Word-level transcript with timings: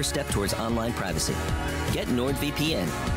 first 0.00 0.08
step 0.08 0.28
towards 0.28 0.54
online 0.54 0.94
privacy. 0.94 1.34
Get 1.92 2.08
NordVPN. 2.08 3.09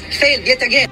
Has 0.00 0.16
failed 0.16 0.46
yet 0.46 0.62
again. 0.62 0.90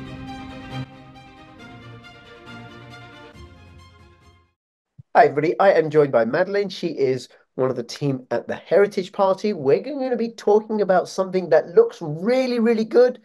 Hi, 5.14 5.26
everybody. 5.26 5.58
I 5.60 5.72
am 5.72 5.90
joined 5.90 6.10
by 6.10 6.24
Madeline. 6.24 6.68
She 6.68 6.88
is 6.88 7.28
one 7.54 7.70
of 7.70 7.76
the 7.76 7.84
team 7.84 8.26
at 8.32 8.48
the 8.48 8.56
Heritage 8.56 9.12
Party. 9.12 9.52
We're 9.52 9.80
going 9.80 10.10
to 10.10 10.16
be 10.16 10.30
talking 10.30 10.80
about 10.80 11.08
something 11.08 11.50
that 11.50 11.68
looks 11.68 11.98
really, 12.00 12.58
really 12.58 12.84
good, 12.84 13.20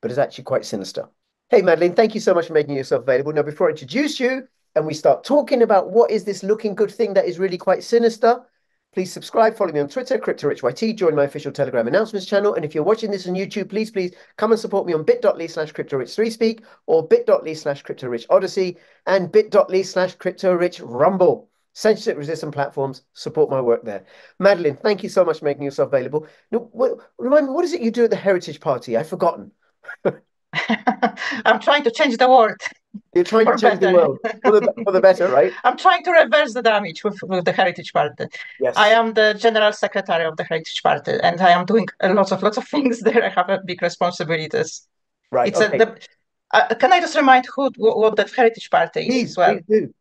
but 0.00 0.10
is 0.10 0.18
actually 0.18 0.44
quite 0.44 0.64
sinister. 0.64 1.08
Hey, 1.50 1.60
Madeline, 1.60 1.94
thank 1.94 2.14
you 2.14 2.20
so 2.20 2.32
much 2.32 2.46
for 2.46 2.54
making 2.54 2.74
yourself 2.74 3.02
available. 3.02 3.34
Now, 3.34 3.42
before 3.42 3.66
I 3.66 3.70
introduce 3.72 4.18
you 4.18 4.48
and 4.74 4.86
we 4.86 4.94
start 4.94 5.24
talking 5.24 5.60
about 5.60 5.90
what 5.90 6.10
is 6.10 6.24
this 6.24 6.42
looking 6.42 6.74
good 6.74 6.90
thing 6.90 7.12
that 7.14 7.26
is 7.26 7.38
really 7.38 7.58
quite 7.58 7.84
sinister, 7.84 8.40
please 8.94 9.12
subscribe, 9.12 9.56
follow 9.56 9.72
me 9.72 9.80
on 9.80 9.88
Twitter, 9.88 10.16
CryptoRichYT, 10.18 10.96
join 10.96 11.16
my 11.16 11.24
official 11.24 11.50
Telegram 11.50 11.88
announcements 11.88 12.26
channel. 12.26 12.54
And 12.54 12.64
if 12.64 12.74
you're 12.74 12.84
watching 12.84 13.10
this 13.10 13.26
on 13.26 13.34
YouTube, 13.34 13.68
please, 13.68 13.90
please 13.90 14.14
come 14.36 14.52
and 14.52 14.60
support 14.60 14.86
me 14.86 14.94
on 14.94 15.02
bit.ly 15.02 15.46
slash 15.48 15.72
CryptoRich3Speak 15.72 16.60
or 16.86 17.06
bit.ly 17.06 17.52
slash 17.54 17.82
CryptoRichOdysee 17.82 18.76
and 19.06 19.30
bit.ly 19.32 19.82
slash 19.82 20.16
CryptoRichRumble. 20.16 21.46
Censorship 21.72 22.16
resistant 22.16 22.54
platforms 22.54 23.02
support 23.14 23.50
my 23.50 23.60
work 23.60 23.84
there. 23.84 24.04
Madeline, 24.38 24.76
thank 24.76 25.02
you 25.02 25.08
so 25.08 25.24
much 25.24 25.40
for 25.40 25.44
making 25.44 25.64
yourself 25.64 25.88
available. 25.88 26.28
Now, 26.52 26.68
what, 26.70 26.98
remind 27.18 27.46
me, 27.46 27.52
what 27.52 27.64
is 27.64 27.72
it 27.72 27.80
you 27.80 27.90
do 27.90 28.04
at 28.04 28.10
the 28.10 28.16
Heritage 28.16 28.60
Party? 28.60 28.96
I've 28.96 29.08
forgotten. 29.08 29.50
I'm 31.44 31.58
trying 31.58 31.82
to 31.82 31.90
change 31.90 32.16
the 32.16 32.28
world. 32.28 32.56
You're 33.14 33.24
trying 33.24 33.46
to 33.46 33.52
For 33.52 33.58
change 33.58 33.80
the 33.80 33.92
world 33.92 34.18
for 34.42 34.60
the, 34.60 34.72
for 34.84 34.92
the 34.92 35.00
better, 35.00 35.28
right? 35.28 35.52
I'm 35.64 35.76
trying 35.76 36.02
to 36.04 36.10
reverse 36.10 36.54
the 36.54 36.62
damage 36.62 37.04
with, 37.04 37.18
with 37.22 37.44
the 37.44 37.52
Heritage 37.52 37.92
Party. 37.92 38.26
Yes. 38.60 38.76
I 38.76 38.88
am 38.88 39.14
the 39.14 39.34
general 39.38 39.72
secretary 39.72 40.24
of 40.24 40.36
the 40.36 40.44
Heritage 40.44 40.82
Party, 40.82 41.18
and 41.22 41.40
I 41.40 41.50
am 41.50 41.64
doing 41.64 41.86
a 42.00 42.12
lot 42.12 42.32
of 42.32 42.42
lots 42.42 42.56
of 42.56 42.66
things 42.66 43.00
there. 43.06 43.24
I 43.24 43.28
have 43.28 43.50
a 43.50 43.60
big 43.64 43.82
responsibilities. 43.82 44.86
Right. 45.30 45.48
It's 45.48 45.60
okay. 45.60 45.76
a, 45.76 45.78
the, 45.78 45.98
uh, 46.52 46.74
can 46.74 46.92
I 46.92 47.00
just 47.00 47.16
remind 47.16 47.46
who 47.54 47.70
what, 47.76 48.16
the 48.16 48.30
Heritage 48.36 48.70
Party 48.70 49.00
is 49.00 49.06
Please, 49.06 49.30
as 49.30 49.36
well? 49.36 49.54
please 49.54 49.64
do. 49.68 49.94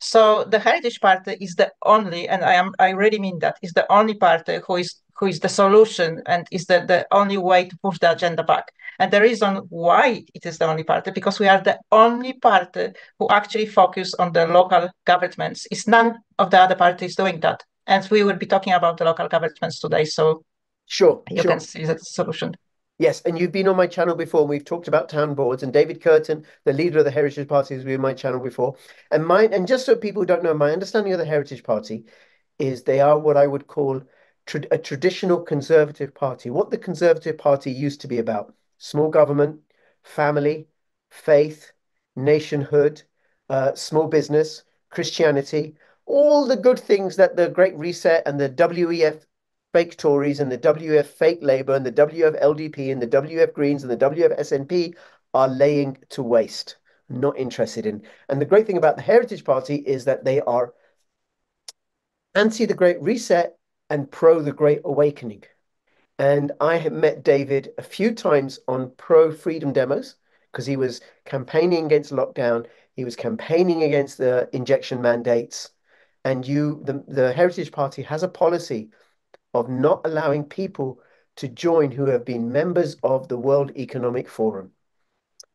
So 0.00 0.44
the 0.44 0.58
Heritage 0.58 1.00
Party 1.00 1.36
is 1.40 1.54
the 1.56 1.72
only, 1.84 2.26
and 2.26 2.42
I 2.42 2.54
am 2.54 2.72
I 2.78 2.90
really 2.90 3.18
mean 3.18 3.38
that, 3.40 3.56
is 3.62 3.72
the 3.72 3.90
only 3.92 4.14
party 4.14 4.58
who 4.66 4.76
is 4.76 4.94
who 5.20 5.26
is 5.26 5.38
the 5.38 5.48
solution 5.48 6.22
and 6.26 6.48
is 6.50 6.64
the, 6.64 6.82
the 6.88 7.06
only 7.12 7.36
way 7.36 7.68
to 7.68 7.76
push 7.82 7.98
the 7.98 8.10
agenda 8.10 8.42
back. 8.42 8.72
And 8.98 9.12
the 9.12 9.20
reason 9.20 9.56
why 9.68 10.24
it 10.34 10.46
is 10.46 10.58
the 10.58 10.66
only 10.66 10.82
party, 10.82 11.10
because 11.10 11.38
we 11.38 11.46
are 11.46 11.60
the 11.60 11.78
only 11.92 12.32
party 12.32 12.88
who 13.18 13.28
actually 13.30 13.66
focus 13.66 14.14
on 14.14 14.32
the 14.32 14.46
local 14.46 14.88
governments. 15.04 15.66
It's 15.70 15.86
none 15.86 16.18
of 16.38 16.50
the 16.50 16.58
other 16.58 16.74
parties 16.74 17.16
doing 17.16 17.40
that. 17.40 17.62
And 17.86 18.08
we 18.10 18.24
will 18.24 18.36
be 18.36 18.46
talking 18.46 18.72
about 18.72 18.96
the 18.96 19.04
local 19.04 19.28
governments 19.28 19.78
today, 19.78 20.04
so 20.04 20.42
Sure, 20.86 21.22
you 21.30 21.42
sure. 21.42 21.52
can 21.52 21.60
see 21.60 21.84
the 21.84 21.98
solution. 21.98 22.56
Yes, 22.98 23.22
and 23.22 23.38
you've 23.38 23.52
been 23.52 23.68
on 23.68 23.76
my 23.76 23.86
channel 23.86 24.16
before, 24.16 24.40
and 24.40 24.50
we've 24.50 24.64
talked 24.64 24.88
about 24.88 25.08
town 25.08 25.34
boards. 25.34 25.62
And 25.62 25.72
David 25.72 26.02
Kurten, 26.02 26.44
the 26.64 26.72
leader 26.72 26.98
of 26.98 27.04
the 27.04 27.10
Heritage 27.10 27.48
Party, 27.48 27.74
has 27.74 27.84
been 27.84 27.94
on 27.94 28.00
my 28.00 28.12
channel 28.12 28.40
before. 28.40 28.74
And 29.10 29.24
mine, 29.24 29.52
and 29.52 29.68
just 29.68 29.86
so 29.86 29.94
people 29.94 30.24
don't 30.24 30.42
know, 30.42 30.52
my 30.52 30.72
understanding 30.72 31.12
of 31.12 31.18
the 31.18 31.24
Heritage 31.24 31.62
Party 31.62 32.06
is 32.58 32.82
they 32.82 33.00
are 33.00 33.18
what 33.18 33.36
I 33.36 33.46
would 33.46 33.66
call 33.66 34.02
tra 34.46 34.62
a 34.70 34.78
traditional 34.78 35.40
conservative 35.40 36.14
party. 36.14 36.50
What 36.50 36.70
the 36.70 36.78
Conservative 36.78 37.38
Party 37.38 37.70
used 37.70 38.00
to 38.02 38.08
be 38.08 38.18
about: 38.18 38.54
small 38.78 39.08
government, 39.10 39.60
family, 40.02 40.68
faith, 41.10 41.72
nationhood, 42.16 43.02
uh, 43.48 43.74
small 43.74 44.08
business, 44.08 44.64
Christianity, 44.90 45.76
all 46.06 46.46
the 46.46 46.56
good 46.56 46.78
things 46.78 47.16
that 47.16 47.36
the 47.36 47.48
Great 47.48 47.76
Reset 47.76 48.22
and 48.26 48.40
the 48.40 48.48
WEF 48.48 49.24
fake 49.72 49.96
Tories 49.96 50.40
and 50.40 50.50
the 50.50 50.58
WF 50.58 51.06
fake 51.06 51.38
Labour 51.42 51.74
and 51.74 51.86
the 51.86 51.92
WF 51.92 52.40
LDP 52.42 52.90
and 52.90 53.00
the 53.00 53.06
WF 53.06 53.52
Greens 53.52 53.84
and 53.84 53.90
the 53.90 53.96
WF 53.96 54.38
SNP 54.38 54.94
are 55.32 55.48
laying 55.48 55.96
to 56.08 56.22
waste, 56.22 56.76
not 57.08 57.38
interested 57.38 57.86
in. 57.86 58.02
And 58.28 58.40
the 58.40 58.46
great 58.46 58.66
thing 58.66 58.76
about 58.76 58.96
the 58.96 59.02
Heritage 59.02 59.44
Party 59.44 59.76
is 59.76 60.04
that 60.06 60.24
they 60.24 60.40
are 60.40 60.74
anti 62.34 62.64
the 62.64 62.74
Great 62.74 63.00
Reset 63.00 63.56
and 63.90 64.10
pro 64.10 64.40
the 64.40 64.52
Great 64.52 64.80
Awakening. 64.84 65.44
And 66.18 66.52
I 66.60 66.76
have 66.76 66.92
met 66.92 67.24
David 67.24 67.72
a 67.78 67.82
few 67.82 68.14
times 68.14 68.60
on 68.68 68.92
pro 68.96 69.32
freedom 69.32 69.72
demos 69.72 70.16
because 70.50 70.66
he 70.66 70.76
was 70.76 71.00
campaigning 71.24 71.86
against 71.86 72.12
lockdown, 72.12 72.66
he 72.94 73.04
was 73.04 73.16
campaigning 73.16 73.82
against 73.82 74.18
the 74.18 74.48
injection 74.52 75.00
mandates. 75.00 75.70
And 76.24 76.46
you, 76.46 76.82
the, 76.84 77.04
the 77.08 77.32
Heritage 77.32 77.72
Party 77.72 78.02
has 78.02 78.22
a 78.22 78.28
policy 78.28 78.90
of 79.54 79.68
not 79.68 80.02
allowing 80.04 80.44
people 80.44 81.00
to 81.36 81.48
join 81.48 81.90
who 81.90 82.06
have 82.06 82.24
been 82.24 82.52
members 82.52 82.96
of 83.02 83.28
the 83.28 83.38
World 83.38 83.72
Economic 83.76 84.28
Forum. 84.28 84.72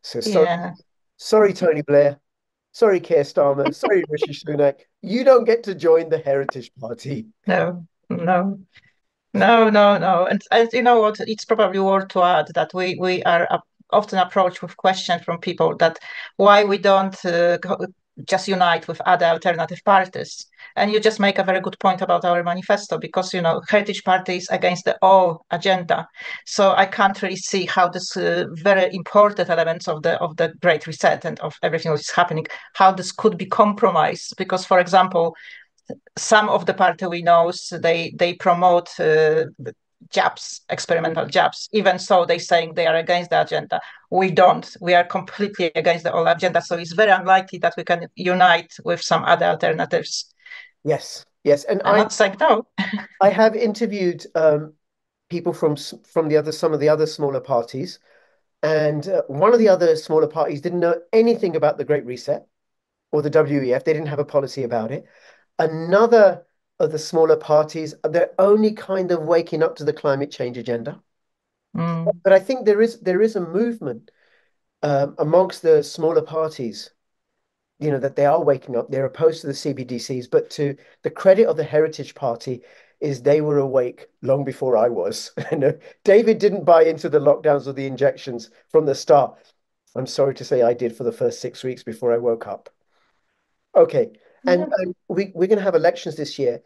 So 0.02 0.22
sorry, 0.22 0.46
Yeah. 0.46 0.74
sorry, 1.18 1.54
Tony 1.54 1.82
Blair. 1.84 2.20
Sorry, 2.72 3.00
Keir 3.00 3.24
Starmer. 3.24 3.74
Sorry, 3.74 4.04
Rishi 4.10 4.34
Sunak. 4.34 4.82
You 5.02 5.24
don't 5.24 5.46
get 5.46 5.64
to 5.64 5.76
join 5.76 6.10
the 6.10 6.18
Heritage 6.18 6.72
Party. 6.80 7.28
No, 7.48 7.88
no, 8.10 8.60
no, 9.34 9.70
no, 9.70 9.98
no. 9.98 10.26
And, 10.26 10.42
and 10.52 10.70
you 10.74 10.82
know 10.82 11.02
what? 11.02 11.20
It's 11.20 11.46
probably 11.46 11.80
worth 11.80 12.10
to 12.10 12.24
add 12.24 12.48
that 12.56 12.74
we 12.74 12.98
we 13.00 13.24
are 13.24 13.48
often 13.92 14.20
approached 14.20 14.62
with 14.62 14.78
questions 14.78 15.24
from 15.24 15.40
people 15.40 15.76
that 15.78 16.00
why 16.38 16.64
we 16.64 16.78
don't 16.78 17.24
uh, 17.26 17.58
just 18.24 18.48
unite 18.48 18.88
with 18.88 19.02
other 19.02 19.26
alternative 19.26 19.82
parties. 19.84 20.48
And 20.78 20.92
you 20.92 21.00
just 21.00 21.20
make 21.20 21.38
a 21.38 21.44
very 21.44 21.62
good 21.62 21.78
point 21.80 22.02
about 22.02 22.26
our 22.26 22.44
manifesto 22.44 22.98
because 22.98 23.34
you 23.34 23.42
know 23.42 23.62
Heritage 23.70 24.04
Party 24.04 24.38
is 24.38 24.50
against 24.50 24.86
the 24.86 24.98
all 25.02 25.46
agenda. 25.52 26.08
So 26.46 26.74
I 26.76 26.86
can't 26.86 27.22
really 27.22 27.36
see 27.36 27.66
how 27.66 27.90
this 27.90 28.16
uh, 28.18 28.46
very 28.52 28.94
important 28.94 29.50
elements 29.50 29.88
of 29.88 30.02
the 30.02 30.20
of 30.20 30.36
the 30.38 30.54
Great 30.62 30.88
Reset 30.88 31.26
and 31.26 31.40
of 31.40 31.56
everything 31.62 31.92
that 31.92 32.00
is 32.00 32.12
happening, 32.12 32.46
how 32.74 32.92
this 32.92 33.12
could 33.12 33.38
be 33.38 33.46
compromised. 33.46 34.34
Because, 34.38 34.66
for 34.66 34.80
example, 34.80 35.36
some 36.18 36.50
of 36.50 36.66
the 36.66 36.74
party 36.74 37.06
we 37.06 37.22
know 37.22 37.52
they 37.72 38.14
they 38.18 38.34
promote 38.34 39.00
uh, 39.00 39.46
jabs, 40.12 40.62
experimental 40.70 41.26
jabs. 41.26 41.70
Even 41.72 42.00
so, 42.00 42.26
they 42.26 42.40
saying 42.40 42.74
they 42.74 42.88
are 42.88 42.96
against 42.96 43.30
the 43.30 43.42
agenda. 43.42 43.82
We 44.10 44.32
don't. 44.32 44.76
We 44.82 44.94
are 44.94 45.04
completely 45.04 45.72
against 45.76 46.04
the 46.04 46.12
whole 46.12 46.28
agenda. 46.28 46.62
So 46.62 46.76
it's 46.78 46.94
very 46.94 47.12
unlikely 47.12 47.60
that 47.60 47.74
we 47.78 47.84
can 47.84 48.08
unite 48.16 48.74
with 48.84 49.02
some 49.02 49.24
other 49.24 49.46
alternatives. 49.46 50.34
Yes, 50.84 51.26
yes, 51.44 51.64
and 51.64 51.82
I'm 51.84 51.96
I 51.96 51.98
not 52.00 52.14
saying 52.14 52.38
no. 52.40 52.68
I 53.22 53.30
have 53.30 53.56
interviewed 53.56 54.26
um, 54.36 54.74
people 55.30 55.54
from 55.54 55.76
from 55.76 56.30
the 56.30 56.38
other 56.38 56.52
some 56.52 56.74
of 56.74 56.80
the 56.80 56.90
other 56.90 57.06
smaller 57.06 57.42
parties, 57.42 58.00
and 58.62 59.08
uh, 59.08 59.24
one 59.28 59.54
of 59.54 59.60
the 59.60 59.70
other 59.70 59.96
smaller 59.96 60.28
parties 60.28 60.62
didn't 60.62 60.80
know 60.80 60.96
anything 61.12 61.56
about 61.56 61.78
the 61.78 61.86
Great 61.86 62.06
Reset 62.06 62.46
or 63.12 63.22
the 63.22 63.32
WEF. 63.32 63.84
They 63.84 63.94
didn't 63.94 64.08
have 64.08 64.20
a 64.20 64.26
policy 64.26 64.64
about 64.64 64.92
it. 64.92 65.06
Another 65.60 66.46
of 66.80 66.92
the 66.92 67.00
smaller 67.00 67.38
parties, 67.38 67.96
they're 68.04 68.34
only 68.38 68.74
kind 68.74 69.12
of 69.12 69.24
waking 69.24 69.64
up 69.64 69.76
to 69.78 69.84
the 69.84 69.94
climate 69.94 70.32
change 70.32 70.58
agenda. 70.58 71.02
Mm. 71.76 72.12
But 72.24 72.34
I 72.34 72.40
think 72.40 72.66
there 72.66 72.82
is 72.82 73.00
there 73.02 73.22
is 73.22 73.36
a 73.36 73.42
movement 73.42 74.12
um, 74.84 75.16
amongst 75.18 75.62
the 75.62 75.84
smaller 75.84 76.22
parties, 76.22 76.92
you 77.80 77.92
know, 77.92 78.00
that 78.00 78.16
they 78.16 78.26
are 78.26 78.44
waking 78.44 78.76
up. 78.76 78.90
They're 78.90 79.06
opposed 79.06 79.42
to 79.42 79.48
the 79.48 79.54
CBDCs, 79.54 80.30
but 80.30 80.50
to 80.52 80.76
the 81.04 81.10
credit 81.10 81.48
of 81.48 81.58
the 81.58 81.64
Heritage 81.64 82.16
Party 82.16 82.62
is 83.02 83.22
they 83.22 83.42
were 83.42 83.58
awake 83.58 84.08
long 84.22 84.44
before 84.44 84.78
I 84.78 84.90
was. 84.90 85.32
Uh, 85.52 85.72
David 86.04 86.38
didn't 86.40 86.66
buy 86.66 86.84
into 86.84 87.10
the 87.10 87.20
lockdowns 87.20 87.68
or 87.68 87.74
the 87.74 87.88
injections 87.88 88.50
from 88.70 88.86
the 88.86 88.96
start. 88.96 89.38
I'm 89.96 90.08
sorry 90.08 90.36
to 90.36 90.46
say 90.46 90.62
I 90.62 90.74
did 90.74 90.96
for 90.96 91.04
the 91.04 91.12
first 91.12 91.40
six 91.40 91.64
weeks 91.64 91.84
before 91.84 92.14
I 92.14 92.18
woke 92.18 92.48
up. 92.48 92.70
Okay, 93.76 94.12
and, 94.48 94.72
and 94.78 94.96
we 95.08 95.32
we're 95.34 95.48
going 95.48 95.58
to 95.58 95.64
have 95.64 95.76
elections 95.76 96.16
this 96.16 96.38
year 96.40 96.62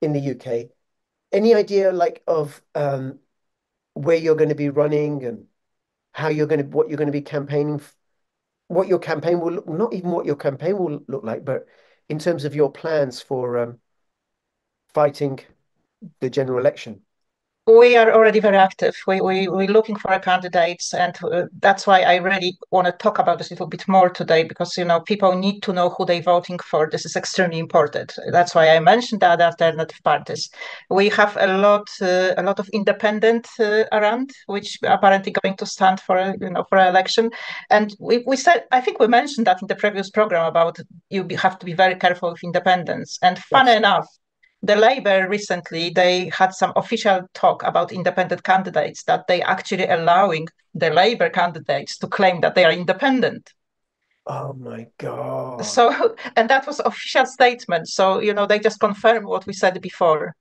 in 0.00 0.12
the 0.12 0.32
UK. 0.32 0.70
Any 1.32 1.54
idea 1.54 1.92
like 1.92 2.22
of 2.26 2.62
um, 2.74 3.18
where 3.94 4.16
you're 4.16 4.36
going 4.36 4.50
to 4.50 4.54
be 4.54 4.70
running 4.70 5.24
and 5.24 5.46
how 6.12 6.28
you're 6.28 6.46
going 6.46 6.62
to 6.62 6.66
what 6.66 6.88
you're 6.88 6.98
going 6.98 7.08
to 7.08 7.12
be 7.12 7.22
campaigning, 7.22 7.76
f- 7.76 7.96
what 8.68 8.88
your 8.88 8.98
campaign 8.98 9.40
will 9.40 9.52
look, 9.52 9.68
not 9.68 9.92
even 9.94 10.10
what 10.10 10.26
your 10.26 10.36
campaign 10.36 10.78
will 10.78 11.02
look 11.08 11.24
like, 11.24 11.44
but 11.44 11.66
in 12.08 12.18
terms 12.18 12.44
of 12.44 12.54
your 12.54 12.70
plans 12.70 13.20
for 13.20 13.58
um, 13.58 13.78
fighting 14.92 15.40
the 16.20 16.30
general 16.30 16.58
election? 16.58 17.03
We 17.66 17.96
are 17.96 18.12
already 18.12 18.40
very 18.40 18.58
active. 18.58 18.94
We, 19.06 19.22
we, 19.22 19.48
we're 19.48 19.68
looking 19.68 19.96
for 19.96 20.18
candidates, 20.18 20.92
and 20.92 21.16
uh, 21.24 21.44
that's 21.60 21.86
why 21.86 22.02
I 22.02 22.16
really 22.16 22.58
want 22.70 22.86
to 22.86 22.92
talk 22.92 23.18
about 23.18 23.38
this 23.38 23.50
a 23.50 23.54
little 23.54 23.66
bit 23.66 23.88
more 23.88 24.10
today 24.10 24.44
because 24.44 24.76
you 24.76 24.84
know 24.84 25.00
people 25.00 25.34
need 25.34 25.62
to 25.62 25.72
know 25.72 25.88
who 25.90 26.04
they're 26.04 26.20
voting 26.20 26.58
for. 26.58 26.90
This 26.90 27.06
is 27.06 27.16
extremely 27.16 27.58
important. 27.58 28.14
That's 28.30 28.54
why 28.54 28.68
I 28.68 28.80
mentioned 28.80 29.22
the 29.22 29.28
other 29.28 29.44
alternative 29.44 30.00
parties. 30.04 30.50
We 30.90 31.08
have 31.10 31.38
a 31.40 31.56
lot 31.56 31.88
uh, 32.02 32.34
a 32.36 32.42
lot 32.42 32.58
of 32.58 32.68
independent 32.74 33.48
uh, 33.58 33.84
around, 33.92 34.30
which 34.46 34.78
apparently 34.82 35.32
going 35.32 35.56
to 35.56 35.66
stand 35.66 36.00
for 36.00 36.34
you 36.38 36.50
know 36.50 36.64
for 36.68 36.78
election. 36.78 37.30
And 37.70 37.96
we, 37.98 38.24
we 38.26 38.36
said 38.36 38.64
I 38.72 38.82
think 38.82 39.00
we 39.00 39.06
mentioned 39.06 39.46
that 39.46 39.62
in 39.62 39.68
the 39.68 39.76
previous 39.76 40.10
program 40.10 40.46
about 40.46 40.76
you 41.08 41.26
have 41.38 41.58
to 41.60 41.66
be 41.66 41.72
very 41.72 41.94
careful 41.94 42.30
with 42.32 42.44
independence. 42.44 43.18
And 43.22 43.38
fun 43.38 43.66
yes. 43.68 43.78
enough, 43.78 44.06
the 44.64 44.76
Labour 44.76 45.28
recently 45.28 45.90
they 45.90 46.30
had 46.36 46.54
some 46.54 46.72
official 46.76 47.22
talk 47.34 47.62
about 47.62 47.92
independent 47.92 48.42
candidates 48.42 49.04
that 49.04 49.26
they 49.26 49.42
actually 49.42 49.86
allowing 49.86 50.46
the 50.74 50.90
Labour 50.90 51.28
candidates 51.28 51.98
to 51.98 52.06
claim 52.06 52.40
that 52.40 52.54
they 52.54 52.64
are 52.64 52.72
independent. 52.72 53.52
Oh 54.26 54.54
my 54.54 54.86
god! 54.98 55.64
So 55.64 56.16
and 56.36 56.48
that 56.48 56.66
was 56.66 56.80
official 56.80 57.26
statement. 57.26 57.88
So 57.88 58.20
you 58.20 58.32
know 58.32 58.46
they 58.46 58.58
just 58.58 58.80
confirm 58.80 59.24
what 59.24 59.46
we 59.46 59.52
said 59.52 59.80
before. 59.80 60.34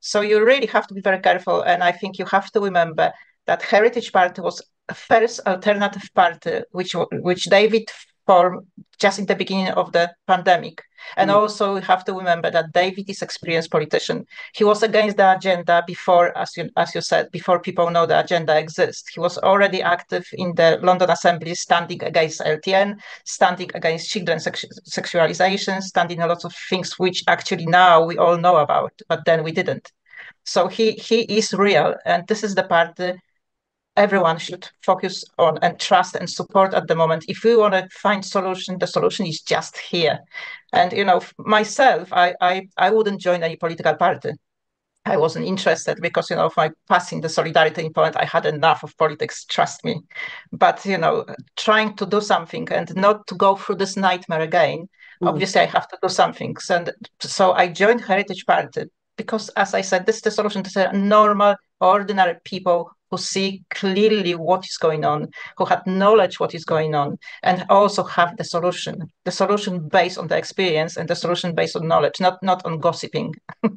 So 0.00 0.20
you 0.20 0.44
really 0.44 0.66
have 0.66 0.86
to 0.88 0.94
be 0.94 1.00
very 1.00 1.20
careful, 1.20 1.62
and 1.62 1.82
I 1.82 1.92
think 1.92 2.18
you 2.18 2.24
have 2.26 2.50
to 2.52 2.60
remember 2.60 3.12
that 3.46 3.62
Heritage 3.62 4.12
Party 4.12 4.40
was 4.40 4.62
first 4.94 5.40
alternative 5.46 6.10
party, 6.14 6.62
which 6.72 6.94
which 7.12 7.44
David 7.44 7.88
formed 8.30 8.66
just 9.00 9.18
in 9.18 9.26
the 9.26 9.34
beginning 9.34 9.72
of 9.72 9.90
the 9.90 10.04
pandemic. 10.28 10.82
And 11.16 11.30
mm. 11.30 11.34
also 11.34 11.74
we 11.74 11.80
have 11.80 12.04
to 12.04 12.12
remember 12.12 12.48
that 12.50 12.72
David 12.72 13.10
is 13.10 13.22
experienced 13.22 13.70
politician. 13.72 14.24
He 14.54 14.62
was 14.62 14.82
against 14.82 15.16
the 15.16 15.28
agenda 15.36 15.82
before, 15.86 16.26
as 16.38 16.56
you 16.56 16.64
as 16.76 16.94
you 16.94 17.00
said, 17.00 17.24
before 17.32 17.58
people 17.58 17.90
know 17.90 18.06
the 18.06 18.20
agenda 18.24 18.54
exists. 18.56 19.08
He 19.14 19.20
was 19.26 19.36
already 19.38 19.80
active 19.82 20.24
in 20.34 20.54
the 20.54 20.78
London 20.88 21.10
Assembly, 21.10 21.54
standing 21.54 22.00
against 22.04 22.40
LTN, 22.54 22.88
standing 23.24 23.70
against 23.74 24.10
children's 24.12 24.44
sex- 24.44 24.78
sexualization, 24.98 25.82
standing 25.82 26.20
a 26.20 26.28
lot 26.32 26.44
of 26.44 26.52
things 26.70 26.98
which 26.98 27.24
actually 27.26 27.66
now 27.66 28.04
we 28.04 28.16
all 28.18 28.36
know 28.36 28.56
about, 28.58 28.92
but 29.08 29.24
then 29.24 29.42
we 29.42 29.52
didn't. 29.60 29.86
So 30.44 30.68
he 30.68 30.86
he 31.08 31.20
is 31.38 31.48
real, 31.68 31.94
and 32.04 32.20
this 32.28 32.44
is 32.44 32.54
the 32.54 32.66
part 32.74 32.94
everyone 33.96 34.38
should 34.38 34.68
focus 34.82 35.24
on 35.38 35.58
and 35.62 35.78
trust 35.78 36.14
and 36.14 36.28
support 36.28 36.74
at 36.74 36.86
the 36.88 36.94
moment. 36.94 37.24
If 37.28 37.44
we 37.44 37.56
want 37.56 37.74
to 37.74 37.88
find 37.92 38.24
solution, 38.24 38.78
the 38.78 38.86
solution 38.86 39.26
is 39.26 39.40
just 39.40 39.76
here. 39.76 40.20
And 40.72 40.92
you 40.92 41.04
know, 41.04 41.20
myself, 41.38 42.12
I 42.12 42.34
I, 42.40 42.68
I 42.76 42.90
wouldn't 42.90 43.20
join 43.20 43.42
any 43.42 43.56
political 43.56 43.94
party. 43.94 44.32
I 45.06 45.16
wasn't 45.16 45.46
interested 45.46 45.98
because 46.00 46.28
you 46.30 46.36
know 46.36 46.46
of 46.46 46.56
my 46.56 46.70
passing 46.88 47.20
the 47.20 47.28
solidarity 47.28 47.84
in 47.84 47.92
Poland, 47.92 48.16
I 48.16 48.26
had 48.26 48.46
enough 48.46 48.82
of 48.82 48.96
politics. 48.96 49.44
Trust 49.44 49.84
me, 49.84 50.00
but 50.52 50.84
you 50.84 50.98
know, 50.98 51.24
trying 51.56 51.96
to 51.96 52.06
do 52.06 52.20
something 52.20 52.68
and 52.70 52.94
not 52.94 53.26
to 53.28 53.34
go 53.34 53.56
through 53.56 53.76
this 53.76 53.96
nightmare 53.96 54.42
again. 54.42 54.88
Mm. 55.22 55.28
Obviously, 55.28 55.62
I 55.62 55.66
have 55.66 55.88
to 55.88 55.98
do 56.02 56.08
something. 56.08 56.56
And 56.70 56.92
so 57.20 57.52
I 57.52 57.68
joined 57.68 58.02
Heritage 58.02 58.44
Party 58.46 58.84
because, 59.16 59.48
as 59.50 59.74
I 59.74 59.80
said, 59.80 60.06
this 60.06 60.16
is 60.16 60.22
the 60.22 60.30
solution 60.30 60.62
to 60.62 60.96
normal, 60.96 61.56
ordinary 61.80 62.36
people 62.44 62.90
who 63.10 63.18
see 63.18 63.62
clearly 63.70 64.34
what 64.34 64.64
is 64.64 64.76
going 64.76 65.04
on, 65.04 65.28
who 65.56 65.64
had 65.64 65.86
knowledge 65.86 66.40
what 66.40 66.54
is 66.54 66.64
going 66.64 66.94
on, 66.94 67.18
and 67.42 67.64
also 67.68 68.02
have 68.04 68.36
the 68.36 68.44
solution. 68.44 69.10
The 69.24 69.32
solution 69.32 69.88
based 69.88 70.18
on 70.18 70.28
the 70.28 70.36
experience 70.36 70.96
and 70.96 71.08
the 71.08 71.16
solution 71.16 71.54
based 71.54 71.76
on 71.76 71.88
knowledge, 71.88 72.20
not 72.20 72.42
not 72.42 72.64
on 72.64 72.78
gossiping. 72.78 73.34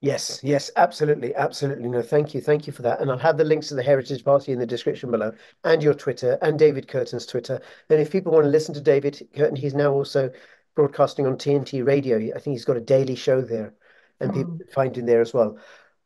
Yes, 0.00 0.40
yes, 0.44 0.70
absolutely, 0.76 1.34
absolutely. 1.34 1.88
No, 1.88 2.02
thank 2.02 2.32
you, 2.32 2.40
thank 2.40 2.68
you 2.68 2.72
for 2.72 2.82
that. 2.82 3.00
And 3.00 3.10
I'll 3.10 3.18
have 3.18 3.36
the 3.36 3.42
links 3.42 3.66
to 3.68 3.74
the 3.74 3.82
Heritage 3.82 4.24
Party 4.24 4.52
in 4.52 4.60
the 4.60 4.66
description 4.66 5.10
below, 5.10 5.32
and 5.64 5.82
your 5.82 5.94
Twitter, 5.94 6.38
and 6.40 6.56
David 6.56 6.86
Kurten's 6.86 7.26
Twitter. 7.26 7.60
And 7.90 8.00
if 8.00 8.12
people 8.12 8.30
want 8.30 8.44
to 8.44 8.50
listen 8.50 8.74
to 8.74 8.80
David 8.80 9.28
Kurten, 9.34 9.58
he's 9.58 9.74
now 9.74 9.92
also 9.92 10.30
broadcasting 10.76 11.26
on 11.26 11.36
TNT 11.36 11.84
Radio. 11.84 12.18
I 12.32 12.38
think 12.38 12.54
he's 12.54 12.64
got 12.64 12.76
a 12.76 12.80
daily 12.80 13.16
show 13.16 13.40
there, 13.40 13.74
and 14.20 14.30
mm. 14.30 14.34
people 14.36 14.58
find 14.72 14.96
him 14.96 15.06
there 15.06 15.20
as 15.20 15.34
well. 15.34 15.58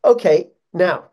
Okay, 0.07 0.49
now 0.73 1.11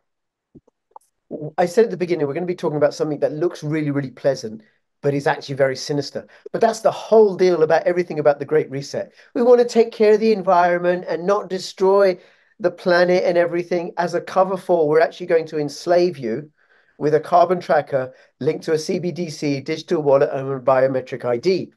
I 1.58 1.66
said 1.66 1.86
at 1.86 1.92
the 1.92 1.98
beginning, 1.98 2.28
we're 2.28 2.34
going 2.34 2.44
to 2.44 2.52
be 2.52 2.56
talking 2.56 2.78
about 2.78 2.94
something 2.94 3.20
that 3.20 3.34
looks 3.34 3.64
really, 3.64 3.92
really 3.92 4.12
pleasant, 4.12 4.62
but 5.02 5.14
is 5.14 5.28
actually 5.28 5.56
very 5.56 5.76
sinister. 5.76 6.28
But 6.52 6.62
that's 6.62 6.82
the 6.82 6.92
whole 6.92 7.36
deal 7.36 7.64
about 7.64 7.84
everything 7.84 8.20
about 8.20 8.40
the 8.40 8.46
Great 8.46 8.70
Reset. 8.72 9.14
We 9.34 9.44
want 9.44 9.60
to 9.60 9.68
take 9.68 9.92
care 9.92 10.14
of 10.14 10.20
the 10.20 10.34
environment 10.34 11.06
and 11.08 11.26
not 11.26 11.50
destroy 11.50 12.18
the 12.60 12.72
planet 12.72 13.24
and 13.24 13.38
everything. 13.38 13.94
As 13.98 14.14
a 14.14 14.22
cover 14.22 14.58
for, 14.58 14.88
we're 14.88 15.02
actually 15.02 15.28
going 15.28 15.46
to 15.48 15.60
enslave 15.60 16.18
you 16.18 16.52
with 16.98 17.14
a 17.14 17.20
carbon 17.20 17.60
tracker 17.60 18.14
linked 18.40 18.66
to 18.66 18.74
a 18.74 18.76
CBDC, 18.76 19.64
digital 19.64 20.02
wallet, 20.02 20.30
and 20.34 20.50
a 20.50 20.60
biometric 20.60 21.24
ID. 21.24 21.72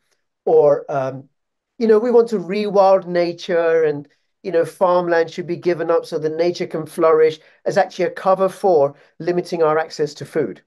Or, 0.45 0.85
um, 0.91 1.29
you 1.79 1.87
know, 1.87 1.99
we 1.99 2.11
want 2.11 2.29
to 2.31 2.39
rewild 2.39 3.07
nature 3.07 3.85
and 3.85 4.09
you 4.43 4.51
know, 4.51 4.65
farmland 4.65 5.31
should 5.31 5.47
be 5.47 5.57
given 5.57 5.91
up 5.91 6.05
so 6.05 6.19
that 6.19 6.37
nature 6.37 6.67
can 6.67 6.87
flourish 6.87 7.39
as 7.65 7.79
actually 7.79 8.07
a 8.07 8.11
cover 8.11 8.49
for 8.49 8.95
limiting 9.19 9.63
our 9.63 9.79
access 9.79 10.15
to 10.15 10.25
food. 10.25 10.63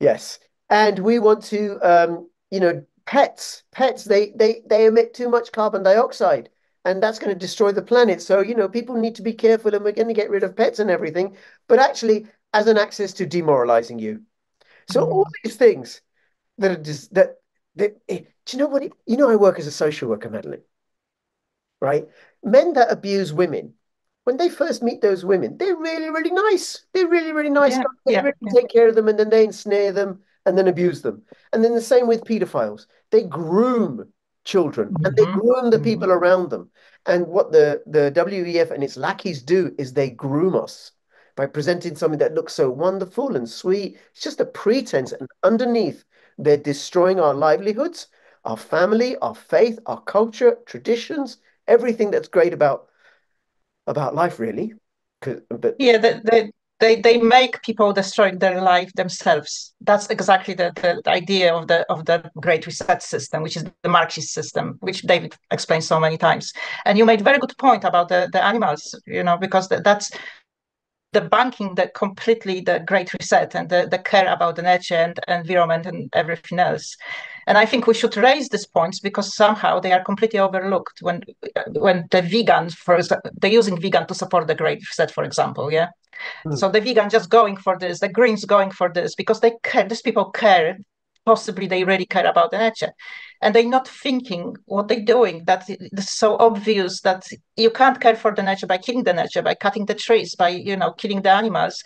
Yes. 0.00 0.38
And 0.68 0.98
we 0.98 1.18
want 1.18 1.44
to, 1.44 1.78
um, 1.82 2.28
you 2.50 2.60
know, 2.60 2.84
pets, 3.06 3.62
pets, 3.70 4.04
they, 4.04 4.32
they, 4.36 4.62
they 4.66 4.86
emit 4.86 5.14
too 5.14 5.28
much 5.28 5.52
carbon 5.52 5.82
dioxide 5.82 6.48
and 6.84 7.02
that's 7.02 7.18
going 7.18 7.32
to 7.32 7.38
destroy 7.38 7.72
the 7.72 7.82
planet. 7.82 8.22
So, 8.22 8.40
you 8.40 8.54
know, 8.54 8.68
people 8.68 8.96
need 8.96 9.14
to 9.16 9.22
be 9.22 9.32
careful 9.32 9.74
and 9.74 9.84
we're 9.84 9.92
going 9.92 10.08
to 10.08 10.14
get 10.14 10.30
rid 10.30 10.42
of 10.42 10.56
pets 10.56 10.78
and 10.78 10.90
everything, 10.90 11.36
but 11.68 11.78
actually 11.78 12.26
as 12.52 12.66
an 12.66 12.78
access 12.78 13.12
to 13.14 13.26
demoralizing 13.26 13.98
you. 13.98 14.22
So 14.90 15.06
mm. 15.06 15.12
all 15.12 15.26
these 15.44 15.56
things 15.56 16.00
that 16.58 16.70
are 16.72 16.82
just, 16.82 17.14
that, 17.14 17.36
that, 17.76 18.00
eh, 18.08 18.22
do 18.46 18.56
you 18.56 18.58
know 18.58 18.66
what? 18.66 18.82
It, 18.82 18.92
you 19.06 19.16
know, 19.16 19.30
I 19.30 19.36
work 19.36 19.58
as 19.58 19.66
a 19.66 19.72
social 19.72 20.08
worker, 20.08 20.30
Madeline 20.30 20.62
right? 21.80 22.08
Men 22.42 22.74
that 22.74 22.90
abuse 22.90 23.32
women, 23.32 23.74
when 24.24 24.36
they 24.36 24.48
first 24.48 24.82
meet 24.82 25.00
those 25.00 25.24
women, 25.24 25.56
they're 25.56 25.76
really, 25.76 26.10
really 26.10 26.30
nice. 26.30 26.84
They're 26.92 27.08
really, 27.08 27.32
really 27.32 27.50
nice. 27.50 27.76
Yeah, 27.76 27.82
they 28.06 28.12
yeah, 28.12 28.22
really 28.22 28.36
yeah. 28.42 28.60
take 28.60 28.68
care 28.68 28.88
of 28.88 28.94
them 28.94 29.08
and 29.08 29.18
then 29.18 29.30
they 29.30 29.44
ensnare 29.44 29.92
them 29.92 30.20
and 30.46 30.56
then 30.56 30.68
abuse 30.68 31.02
them. 31.02 31.22
And 31.52 31.64
then 31.64 31.74
the 31.74 31.80
same 31.80 32.06
with 32.06 32.24
pedophiles. 32.24 32.86
They 33.10 33.24
groom 33.24 34.12
children 34.44 34.88
mm-hmm. 34.88 35.06
and 35.06 35.16
they 35.16 35.24
mm-hmm. 35.24 35.38
groom 35.38 35.70
the 35.70 35.76
mm-hmm. 35.76 35.84
people 35.84 36.10
around 36.10 36.50
them. 36.50 36.70
And 37.06 37.26
what 37.26 37.52
the, 37.52 37.82
the 37.86 38.12
WEF 38.14 38.70
and 38.70 38.84
its 38.84 38.96
lackeys 38.96 39.42
do 39.42 39.74
is 39.78 39.92
they 39.92 40.10
groom 40.10 40.54
us 40.54 40.92
by 41.36 41.46
presenting 41.46 41.96
something 41.96 42.18
that 42.18 42.34
looks 42.34 42.52
so 42.52 42.70
wonderful 42.70 43.36
and 43.36 43.48
sweet. 43.48 43.98
It's 44.12 44.22
just 44.22 44.40
a 44.40 44.44
pretense. 44.44 45.12
And 45.12 45.28
underneath, 45.42 46.04
they're 46.38 46.56
destroying 46.56 47.20
our 47.20 47.34
livelihoods, 47.34 48.08
our 48.44 48.56
family, 48.56 49.16
our 49.18 49.34
faith, 49.34 49.78
our 49.86 50.00
culture, 50.02 50.58
traditions, 50.66 51.38
everything 51.70 52.10
that's 52.10 52.28
great 52.28 52.52
about 52.52 52.88
about 53.86 54.14
life, 54.14 54.38
really. 54.38 54.74
But 55.22 55.76
yeah, 55.78 55.98
they, 55.98 56.50
they 56.80 57.00
they 57.00 57.18
make 57.18 57.62
people 57.62 57.92
destroy 57.92 58.32
their 58.32 58.60
life 58.60 58.90
themselves. 58.94 59.74
That's 59.82 60.08
exactly 60.08 60.54
the, 60.54 60.72
the, 60.76 61.00
the, 61.04 61.10
idea 61.10 61.54
of 61.54 61.68
the 61.68 61.84
of 61.92 62.06
the 62.06 62.30
Great 62.40 62.66
Reset 62.66 63.02
system, 63.02 63.42
which 63.42 63.56
is 63.56 63.64
the 63.82 63.88
Marxist 63.88 64.32
system, 64.32 64.76
which 64.80 65.02
David 65.02 65.34
explained 65.50 65.84
so 65.84 66.00
many 66.00 66.16
times. 66.16 66.52
And 66.86 66.96
you 66.98 67.04
made 67.04 67.20
very 67.22 67.38
good 67.38 67.56
point 67.58 67.84
about 67.84 68.08
the, 68.08 68.28
the 68.32 68.42
animals, 68.42 68.98
you 69.06 69.22
know, 69.22 69.36
because 69.36 69.68
that's 69.68 70.10
the 71.12 71.20
banking 71.20 71.74
the 71.74 71.88
completely 71.88 72.60
the 72.60 72.80
Great 72.86 73.12
Reset 73.12 73.54
and 73.54 73.68
the, 73.68 73.88
the 73.90 73.98
care 73.98 74.32
about 74.32 74.56
the 74.56 74.62
nature 74.62 74.94
and 74.94 75.18
environment 75.28 75.86
and 75.86 76.08
everything 76.14 76.58
else. 76.58 76.96
And 77.46 77.58
I 77.58 77.66
think 77.66 77.86
we 77.86 77.94
should 77.94 78.16
raise 78.16 78.48
these 78.48 78.66
points 78.66 79.00
because 79.00 79.34
somehow 79.34 79.80
they 79.80 79.92
are 79.92 80.04
completely 80.04 80.38
overlooked 80.38 81.00
when 81.02 81.22
when 81.72 82.06
the 82.10 82.22
vegans, 82.22 82.74
for 82.74 82.96
example, 82.96 83.30
they're 83.40 83.50
using 83.50 83.80
vegan 83.80 84.06
to 84.06 84.14
support 84.14 84.46
the 84.46 84.54
Great 84.54 84.78
Reset, 84.78 85.10
for 85.10 85.24
example, 85.24 85.72
yeah. 85.72 85.88
Mm. 86.46 86.58
So 86.58 86.68
the 86.68 86.80
vegan 86.80 87.10
just 87.10 87.30
going 87.30 87.56
for 87.56 87.78
this, 87.78 88.00
the 88.00 88.08
Greens 88.08 88.44
going 88.44 88.70
for 88.70 88.92
this 88.92 89.14
because 89.14 89.40
they 89.40 89.52
care. 89.62 89.88
These 89.88 90.02
people 90.02 90.30
care. 90.30 90.78
Possibly 91.30 91.68
they 91.68 91.84
really 91.84 92.06
care 92.06 92.26
about 92.26 92.50
the 92.50 92.58
nature, 92.58 92.92
and 93.40 93.54
they're 93.54 93.76
not 93.76 93.86
thinking 93.86 94.56
what 94.66 94.88
they're 94.88 95.10
doing. 95.16 95.44
That 95.44 95.62
it's 95.68 96.10
so 96.10 96.36
obvious 96.38 97.02
that 97.02 97.22
you 97.56 97.70
can't 97.70 98.00
care 98.00 98.16
for 98.16 98.34
the 98.34 98.42
nature 98.42 98.66
by 98.66 98.78
killing 98.78 99.04
the 99.04 99.12
nature, 99.12 99.42
by 99.42 99.54
cutting 99.54 99.86
the 99.86 99.94
trees, 99.94 100.34
by 100.34 100.48
you 100.48 100.76
know 100.76 100.90
killing 100.90 101.22
the 101.22 101.30
animals. 101.30 101.84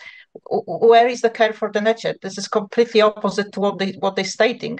Where 0.65 1.07
is 1.07 1.21
the 1.21 1.29
care 1.29 1.53
for 1.53 1.71
the 1.71 1.79
nature? 1.79 2.15
This 2.23 2.39
is 2.39 2.47
completely 2.47 3.01
opposite 3.01 3.51
to 3.53 3.59
what 3.59 3.77
they 3.77 3.91
what 3.99 4.15
they're 4.15 4.33
stating. 4.39 4.79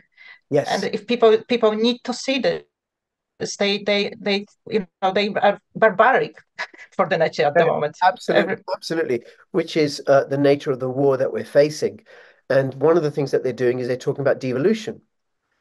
Yes. 0.50 0.68
And 0.72 0.96
if 0.96 1.06
people 1.06 1.38
people 1.48 1.74
need 1.74 2.00
to 2.06 2.14
see 2.14 2.40
this, 2.40 3.58
they 3.58 3.84
they 3.84 4.14
they 4.20 4.46
you 4.68 4.88
know 5.04 5.12
they 5.12 5.28
are 5.48 5.60
barbaric 5.76 6.42
for 6.96 7.08
the 7.08 7.20
nature 7.20 7.44
at 7.44 7.54
the 7.54 7.68
moment. 7.68 7.96
Absolutely, 8.02 8.54
Every... 8.54 8.64
absolutely. 8.76 9.24
Which 9.52 9.78
is 9.78 10.02
uh, 10.08 10.24
the 10.24 10.40
nature 10.40 10.72
of 10.72 10.80
the 10.80 10.90
war 10.90 11.18
that 11.18 11.32
we're 11.32 11.54
facing. 11.62 12.02
And 12.50 12.74
one 12.76 12.98
of 12.98 13.04
the 13.04 13.12
things 13.12 13.32
that 13.32 13.44
they're 13.44 13.54
doing 13.54 13.80
is 13.80 13.88
they're 13.88 13.98
talking 13.98 14.22
about 14.22 14.40
devolution, 14.40 15.02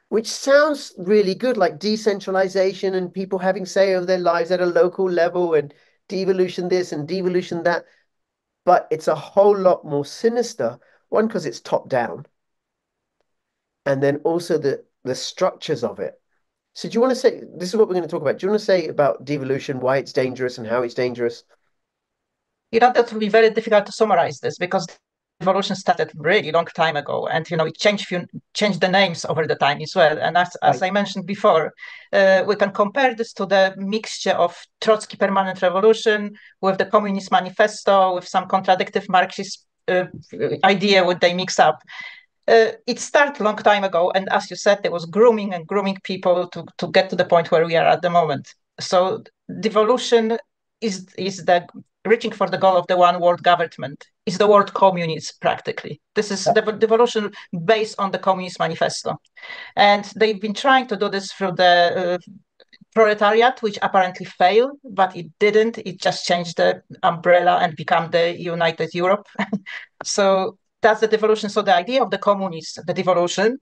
which 0.08 0.26
sounds 0.26 0.92
really 0.98 1.34
good, 1.34 1.56
like 1.56 1.78
decentralization 1.78 2.94
and 2.94 3.12
people 3.12 3.38
having 3.38 3.64
say 3.64 3.94
over 3.94 4.04
their 4.04 4.18
lives 4.18 4.50
at 4.50 4.60
a 4.60 4.66
local 4.66 5.10
level 5.10 5.54
and 5.54 5.72
devolution 6.08 6.68
this 6.68 6.92
and 6.92 7.08
devolution 7.08 7.62
that. 7.62 7.84
But 8.64 8.86
it's 8.90 9.08
a 9.08 9.14
whole 9.14 9.56
lot 9.56 9.84
more 9.84 10.04
sinister. 10.04 10.78
One, 11.08 11.26
because 11.26 11.46
it's 11.46 11.60
top 11.60 11.88
down, 11.88 12.26
and 13.86 14.02
then 14.02 14.16
also 14.24 14.58
the 14.58 14.84
the 15.04 15.14
structures 15.14 15.84
of 15.84 16.00
it. 16.00 16.20
So 16.74 16.88
do 16.88 16.94
you 16.94 17.00
want 17.00 17.12
to 17.12 17.16
say 17.16 17.40
this 17.56 17.68
is 17.68 17.76
what 17.76 17.88
we're 17.88 17.94
going 17.94 18.08
to 18.08 18.10
talk 18.10 18.22
about? 18.22 18.38
Do 18.38 18.46
you 18.46 18.50
want 18.50 18.60
to 18.60 18.64
say 18.64 18.88
about 18.88 19.24
devolution, 19.24 19.80
why 19.80 19.98
it's 19.98 20.12
dangerous 20.12 20.58
and 20.58 20.66
how 20.66 20.82
it's 20.82 20.94
dangerous? 20.94 21.44
You 22.72 22.80
know, 22.80 22.92
that 22.92 23.12
would 23.12 23.20
be 23.20 23.28
very 23.28 23.50
difficult 23.50 23.86
to 23.86 23.92
summarize 23.92 24.40
this 24.40 24.58
because 24.58 24.86
devolution 25.40 25.76
started 25.76 26.10
really 26.14 26.52
long 26.52 26.66
time 26.66 26.96
ago 26.96 27.26
and 27.26 27.50
you 27.50 27.56
know 27.56 27.66
it 27.66 27.76
changed 27.76 28.06
few, 28.06 28.24
changed 28.54 28.80
the 28.80 28.88
names 28.88 29.24
over 29.24 29.46
the 29.46 29.54
time 29.56 29.80
as 29.80 29.92
well. 29.94 30.18
And 30.18 30.36
as, 30.36 30.56
right. 30.62 30.82
i 30.82 30.90
mentioned 30.90 31.26
before 31.26 31.72
uh, 32.12 32.44
we 32.46 32.56
can 32.56 32.70
compare 32.70 33.14
this 33.14 33.32
to 33.34 33.46
the 33.46 33.74
mixture 33.76 34.32
of 34.32 34.56
trotsky 34.80 35.16
permanent 35.16 35.60
revolution 35.62 36.34
with 36.60 36.78
the 36.78 36.86
communist 36.86 37.30
manifesto 37.30 38.14
with 38.14 38.26
some 38.28 38.46
contradictive 38.48 39.08
marxist 39.08 39.66
uh, 39.88 40.04
idea 40.64 41.04
what 41.04 41.20
they 41.20 41.34
mix 41.34 41.58
up. 41.58 41.78
Uh, 42.46 42.72
it 42.86 43.00
started 43.00 43.42
long 43.42 43.56
time 43.56 43.84
ago 43.84 44.12
and 44.14 44.28
as 44.30 44.50
you 44.50 44.56
said 44.56 44.82
there 44.82 44.92
was 44.92 45.06
grooming 45.06 45.54
and 45.54 45.66
grooming 45.66 45.96
people 46.04 46.46
to, 46.48 46.64
to 46.76 46.88
get 46.88 47.08
to 47.08 47.16
the 47.16 47.24
point 47.24 47.50
where 47.50 47.66
we 47.66 47.76
are 47.76 47.86
at 47.86 48.02
the 48.02 48.10
moment. 48.10 48.54
So 48.80 49.22
devolution 49.60 50.38
is 50.80 51.06
is 51.16 51.44
the 51.44 51.66
reaching 52.06 52.32
for 52.32 52.48
the 52.48 52.58
goal 52.58 52.76
of 52.76 52.86
the 52.86 52.96
one 52.96 53.20
world 53.20 53.42
government 53.42 54.06
is 54.26 54.38
the 54.38 54.46
word 54.46 54.72
communist 54.74 55.40
practically. 55.40 56.00
This 56.14 56.30
is 56.30 56.44
the 56.44 56.60
devolution 56.60 57.32
based 57.64 57.98
on 57.98 58.10
the 58.10 58.18
communist 58.18 58.58
manifesto. 58.58 59.20
And 59.76 60.04
they've 60.16 60.40
been 60.40 60.54
trying 60.54 60.86
to 60.88 60.96
do 60.96 61.08
this 61.08 61.32
through 61.32 61.52
the 61.52 62.18
uh, 62.22 62.32
proletariat 62.94 63.60
which 63.60 63.78
apparently 63.82 64.24
failed 64.24 64.78
but 64.84 65.16
it 65.16 65.26
didn't. 65.40 65.78
It 65.78 66.00
just 66.00 66.26
changed 66.26 66.58
the 66.58 66.82
umbrella 67.02 67.58
and 67.60 67.74
become 67.76 68.10
the 68.10 68.38
united 68.38 68.94
europe. 68.94 69.26
So 70.04 70.58
that's 70.82 71.00
the 71.00 71.08
devolution. 71.08 71.48
So 71.48 71.62
the 71.62 71.74
idea 71.74 72.02
of 72.02 72.10
the 72.10 72.18
communists 72.18 72.78
the 72.86 72.92
devolution 72.92 73.58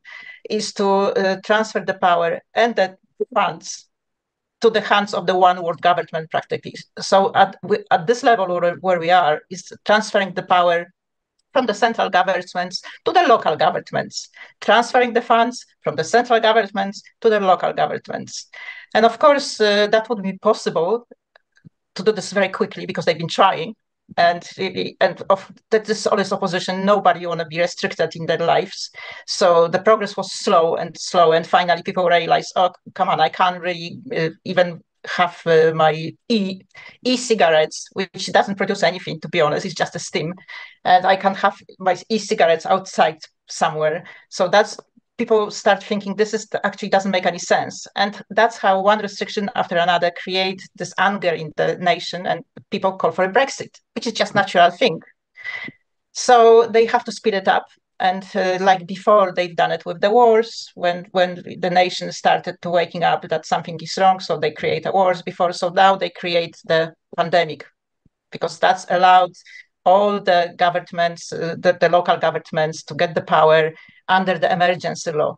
is 0.50 0.72
to 0.74 0.86
uh, 0.86 1.36
transfer 1.44 1.80
the 1.80 1.94
power 1.94 2.40
and 2.52 2.74
the 2.74 2.96
funds 3.32 3.88
to 4.62 4.70
the 4.70 4.80
hands 4.80 5.12
of 5.12 5.26
the 5.26 5.36
one 5.36 5.62
world 5.62 5.82
government 5.82 6.30
practically. 6.30 6.74
So 6.98 7.32
at, 7.34 7.56
at 7.90 8.06
this 8.06 8.22
level 8.22 8.46
where, 8.48 8.76
where 8.76 9.00
we 9.00 9.10
are 9.10 9.42
is 9.50 9.72
transferring 9.84 10.34
the 10.34 10.42
power 10.42 10.92
from 11.52 11.66
the 11.66 11.74
central 11.74 12.08
governments 12.08 12.82
to 13.04 13.12
the 13.12 13.24
local 13.28 13.56
governments, 13.56 14.30
transferring 14.60 15.12
the 15.12 15.20
funds 15.20 15.66
from 15.82 15.96
the 15.96 16.04
central 16.04 16.40
governments 16.40 17.02
to 17.20 17.28
the 17.28 17.40
local 17.40 17.72
governments. 17.72 18.48
And 18.94 19.04
of 19.04 19.18
course, 19.18 19.60
uh, 19.60 19.86
that 19.88 20.08
would 20.08 20.22
be 20.22 20.38
possible 20.38 21.06
to 21.94 22.02
do 22.02 22.12
this 22.12 22.32
very 22.32 22.48
quickly 22.48 22.86
because 22.86 23.04
they've 23.04 23.18
been 23.18 23.28
trying 23.28 23.74
and 24.16 24.48
and 25.00 25.22
of 25.30 25.50
that 25.70 25.88
is 25.88 26.06
always 26.06 26.32
opposition. 26.32 26.84
Nobody 26.84 27.26
want 27.26 27.40
to 27.40 27.46
be 27.46 27.58
restricted 27.58 28.14
in 28.16 28.26
their 28.26 28.38
lives. 28.38 28.90
So 29.26 29.68
the 29.68 29.80
progress 29.80 30.16
was 30.16 30.32
slow 30.32 30.76
and 30.76 30.96
slow. 30.98 31.32
And 31.32 31.46
finally 31.46 31.82
people 31.82 32.06
realized 32.06 32.52
oh 32.56 32.70
come 32.94 33.08
on 33.08 33.20
i 33.20 33.28
can't 33.28 33.60
really 33.60 33.98
uh, 34.16 34.30
even 34.44 34.80
have 35.16 35.40
uh, 35.46 35.72
my 35.74 36.12
e 36.28 36.60
e-cigarettes 37.04 37.88
which 37.92 38.30
doesn't 38.32 38.56
produce 38.56 38.82
anything 38.82 39.20
to 39.20 39.28
be 39.28 39.40
honest. 39.40 39.66
It's 39.66 39.74
just 39.74 39.96
a 39.96 39.98
steam. 39.98 40.34
And 40.84 41.06
i 41.06 41.16
can 41.16 41.34
have 41.34 41.56
my 41.78 41.96
e-cigarettes 42.08 42.66
outside 42.66 43.18
somewhere. 43.48 44.04
So 44.28 44.48
that's 44.48 44.76
people 45.22 45.52
start 45.52 45.80
thinking 45.84 46.16
this 46.16 46.34
is 46.34 46.48
actually 46.64 46.88
doesn't 46.88 47.12
make 47.12 47.26
any 47.26 47.38
sense. 47.38 47.86
And 47.94 48.12
that's 48.30 48.58
how 48.58 48.82
one 48.82 48.98
restriction 48.98 49.48
after 49.54 49.76
another 49.76 50.10
create 50.22 50.60
this 50.74 50.92
anger 50.98 51.34
in 51.42 51.52
the 51.56 51.76
nation 51.78 52.26
and 52.26 52.44
people 52.72 52.92
call 52.96 53.12
for 53.12 53.24
a 53.24 53.32
brexit 53.32 53.72
which 53.94 54.08
is 54.08 54.14
just 54.14 54.34
natural 54.34 54.72
thing. 54.72 55.00
So 56.10 56.66
they 56.66 56.86
have 56.86 57.04
to 57.04 57.12
speed 57.12 57.34
it 57.34 57.46
up. 57.46 57.66
And 58.00 58.24
uh, 58.34 58.58
like 58.60 58.84
before 58.88 59.32
they've 59.32 59.54
done 59.62 59.70
it 59.70 59.84
with 59.86 60.00
the 60.00 60.10
wars 60.10 60.50
when 60.74 61.06
when 61.12 61.30
the 61.64 61.70
nation 61.70 62.10
started 62.10 62.56
to 62.62 62.70
waking 62.70 63.04
up 63.04 63.20
that 63.28 63.46
something 63.46 63.78
is 63.80 63.96
wrong 64.00 64.18
so 64.18 64.32
they 64.36 64.50
create 64.50 64.86
a 64.86 64.90
wars 64.90 65.22
before. 65.22 65.52
So 65.52 65.68
now 65.68 65.94
they 65.94 66.10
create 66.10 66.56
the 66.64 66.94
pandemic 67.16 67.64
because 68.32 68.58
that's 68.58 68.86
allowed 68.90 69.34
all 69.84 70.20
the 70.20 70.54
governments 70.56 71.32
uh, 71.32 71.56
the, 71.58 71.76
the 71.80 71.88
local 71.88 72.16
governments 72.16 72.82
to 72.84 72.94
get 72.94 73.14
the 73.14 73.22
power 73.22 73.72
under 74.08 74.38
the 74.38 74.52
emergency 74.52 75.12
law. 75.12 75.36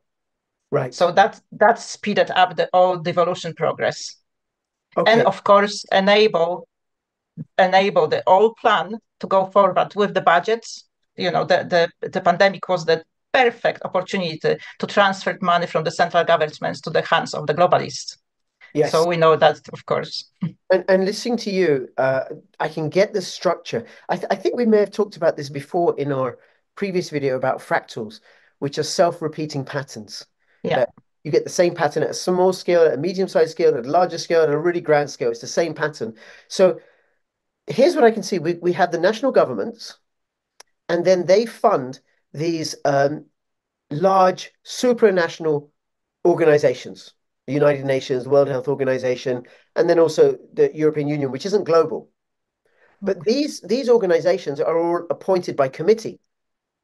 Right. 0.71 0.95
So 0.95 1.13
that 1.13 1.41
that 1.53 1.79
speeded 1.79 2.31
up 2.31 2.57
the 2.57 2.69
all 2.73 2.99
devolution 2.99 3.55
progress. 3.55 4.17
Okay. 4.97 5.13
And 5.13 5.23
of 5.23 5.45
course 5.45 5.85
enable 5.93 6.69
enable 7.59 8.07
the 8.09 8.23
old 8.27 8.57
plan 8.57 8.99
to 9.21 9.27
go 9.27 9.47
forward 9.47 9.95
with 9.95 10.15
the 10.15 10.21
budgets. 10.21 10.85
You 11.17 11.31
know, 11.31 11.45
the 11.45 11.91
the, 12.01 12.09
the 12.09 12.21
pandemic 12.21 12.69
was 12.69 12.85
the 12.85 13.05
perfect 13.33 13.83
opportunity 13.85 14.39
to, 14.39 14.57
to 14.79 14.87
transfer 14.87 15.37
money 15.43 15.67
from 15.67 15.85
the 15.85 15.91
central 15.91 16.25
governments 16.25 16.81
to 16.81 16.91
the 16.91 17.03
hands 17.03 17.35
of 17.35 17.47
the 17.47 17.55
globalists. 17.55 18.17
Yes. 18.75 18.90
So 18.90 19.07
we 19.07 19.16
know 19.16 19.37
that, 19.37 19.61
of 19.73 19.87
course. 19.87 20.31
And, 20.43 20.85
and 20.88 21.04
listening 21.04 21.37
to 21.38 21.50
you, 21.50 21.88
uh, 21.97 22.25
I 22.59 22.69
can 22.69 22.88
get 22.88 23.12
the 23.12 23.23
structure. 23.23 23.87
I, 24.09 24.16
th- 24.16 24.26
I 24.31 24.35
think 24.35 24.57
we 24.57 24.66
may 24.66 24.78
have 24.78 24.90
talked 24.90 25.16
about 25.16 25.37
this 25.37 25.49
before 25.49 25.99
in 25.99 26.11
our 26.11 26.38
previous 26.75 27.09
video 27.09 27.37
about 27.37 27.61
fractals 27.61 28.21
which 28.59 28.78
are 28.78 28.83
self-repeating 28.83 29.64
patterns. 29.64 30.26
Yeah. 30.62 30.87
You 31.23 31.31
get 31.31 31.45
the 31.45 31.50
same 31.50 31.75
pattern 31.75 32.02
at 32.02 32.11
a 32.11 32.14
small 32.14 32.52
scale, 32.52 32.83
at 32.83 32.95
a 32.95 32.97
medium-sized 32.97 33.52
scale, 33.52 33.76
at 33.76 33.87
a 33.87 33.90
larger 33.90 34.19
scale, 34.19 34.43
at 34.43 34.50
a 34.50 34.59
really 34.59 34.81
grand 34.81 35.09
scale. 35.09 35.31
It's 35.31 35.40
the 35.40 35.47
same 35.47 35.73
pattern. 35.73 36.14
So 36.49 36.81
here's 37.66 37.95
what 37.95 38.04
I 38.04 38.11
can 38.11 38.23
see. 38.23 38.38
We, 38.38 38.54
we 38.54 38.73
have 38.73 38.90
the 38.90 38.99
national 38.99 39.33
governments, 39.33 39.99
and 40.88 41.04
then 41.04 41.26
they 41.26 41.47
fund 41.47 42.00
these 42.33 42.75
um, 42.85 43.26
large 43.90 44.52
supranational 44.64 45.69
organizations, 46.26 47.14
the 47.47 47.53
United 47.53 47.85
Nations, 47.85 48.27
World 48.27 48.49
Health 48.49 48.69
Organization, 48.69 49.45
and 49.77 49.89
then 49.89 49.99
also 49.99 50.39
the 50.53 50.75
European 50.75 51.09
Union, 51.09 51.31
which 51.31 51.47
isn't 51.47 51.65
global. 51.65 52.11
But 53.03 53.23
these 53.25 53.61
these 53.61 53.89
organizations 53.89 54.61
are 54.61 54.79
all 54.79 55.07
appointed 55.11 55.57
by 55.57 55.69
committee. 55.69 56.21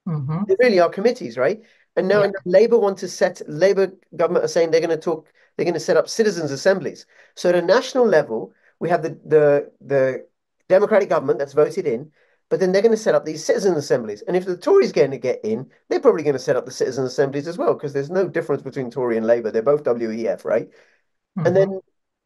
Mm-hmm. 0.07 0.45
They 0.49 0.57
really 0.59 0.81
are 0.81 0.91
committees, 0.91 1.37
right? 1.39 1.63
And 1.97 2.09
now 2.09 2.23
yeah. 2.23 2.31
Labour 2.45 2.79
want 2.79 2.99
to 2.99 3.09
set 3.09 3.41
Labour 3.49 3.93
government 4.15 4.45
are 4.45 4.49
saying 4.49 4.71
they're 4.71 4.81
going 4.81 4.91
to 4.91 4.97
talk, 4.97 5.29
they're 5.57 5.65
going 5.65 5.75
to 5.75 5.81
set 5.81 5.97
up 5.97 6.09
citizens' 6.09 6.51
assemblies. 6.51 7.07
So 7.37 7.49
at 7.49 7.55
a 7.55 7.63
national 7.63 8.07
level, 8.07 8.53
we 8.81 8.89
have 8.91 9.03
the 9.03 9.19
the 9.25 9.73
the 9.81 10.27
Democratic 10.69 11.09
government 11.09 11.39
that's 11.39 11.53
voted 11.53 11.87
in, 11.87 12.13
but 12.51 12.61
then 12.61 12.73
they're 12.73 12.83
going 12.83 12.93
to 12.93 12.99
set 12.99 13.15
up 13.15 13.25
these 13.25 13.45
citizen 13.45 13.75
assemblies. 13.75 14.23
And 14.23 14.37
if 14.37 14.45
the 14.45 14.57
Tories 14.57 14.91
are 14.91 14.95
going 14.95 15.13
to 15.13 15.19
get 15.19 15.41
in, 15.45 15.71
they're 15.89 16.01
probably 16.01 16.23
going 16.23 16.35
to 16.35 16.39
set 16.39 16.57
up 16.57 16.67
the 16.67 16.71
citizen 16.71 17.05
assemblies 17.05 17.49
as 17.49 17.57
well, 17.57 17.73
because 17.73 17.95
there's 17.95 18.11
no 18.11 18.29
difference 18.29 18.63
between 18.63 18.91
Tory 18.91 19.17
and 19.17 19.27
Labour. 19.27 19.51
They're 19.51 19.63
both 19.63 19.85
WEF, 19.85 20.45
right? 20.45 20.69
Mm-hmm. 20.69 21.47
And 21.47 21.57
then 21.57 21.81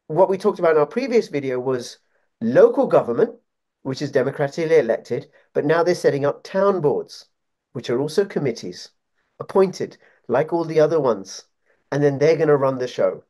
what 0.08 0.28
we 0.28 0.38
talked 0.38 0.58
about 0.58 0.72
in 0.72 0.78
our 0.78 0.86
previous 0.86 1.28
video 1.28 1.60
was 1.60 1.98
local 2.40 2.88
government, 2.88 3.36
which 3.82 4.02
is 4.02 4.10
democratically 4.10 4.78
elected, 4.78 5.28
but 5.52 5.64
now 5.64 5.82
they're 5.82 5.94
setting 5.94 6.24
up 6.24 6.42
town 6.42 6.80
boards 6.80 7.26
which 7.74 7.90
are 7.90 8.00
also 8.00 8.24
committees 8.24 8.90
appointed 9.38 9.98
like 10.28 10.52
all 10.52 10.64
the 10.64 10.80
other 10.80 11.00
ones, 11.00 11.44
and 11.92 12.02
then 12.02 12.18
they're 12.18 12.36
going 12.36 12.48
to 12.48 12.56
run 12.56 12.78
the 12.78 12.88
show. 12.88 13.24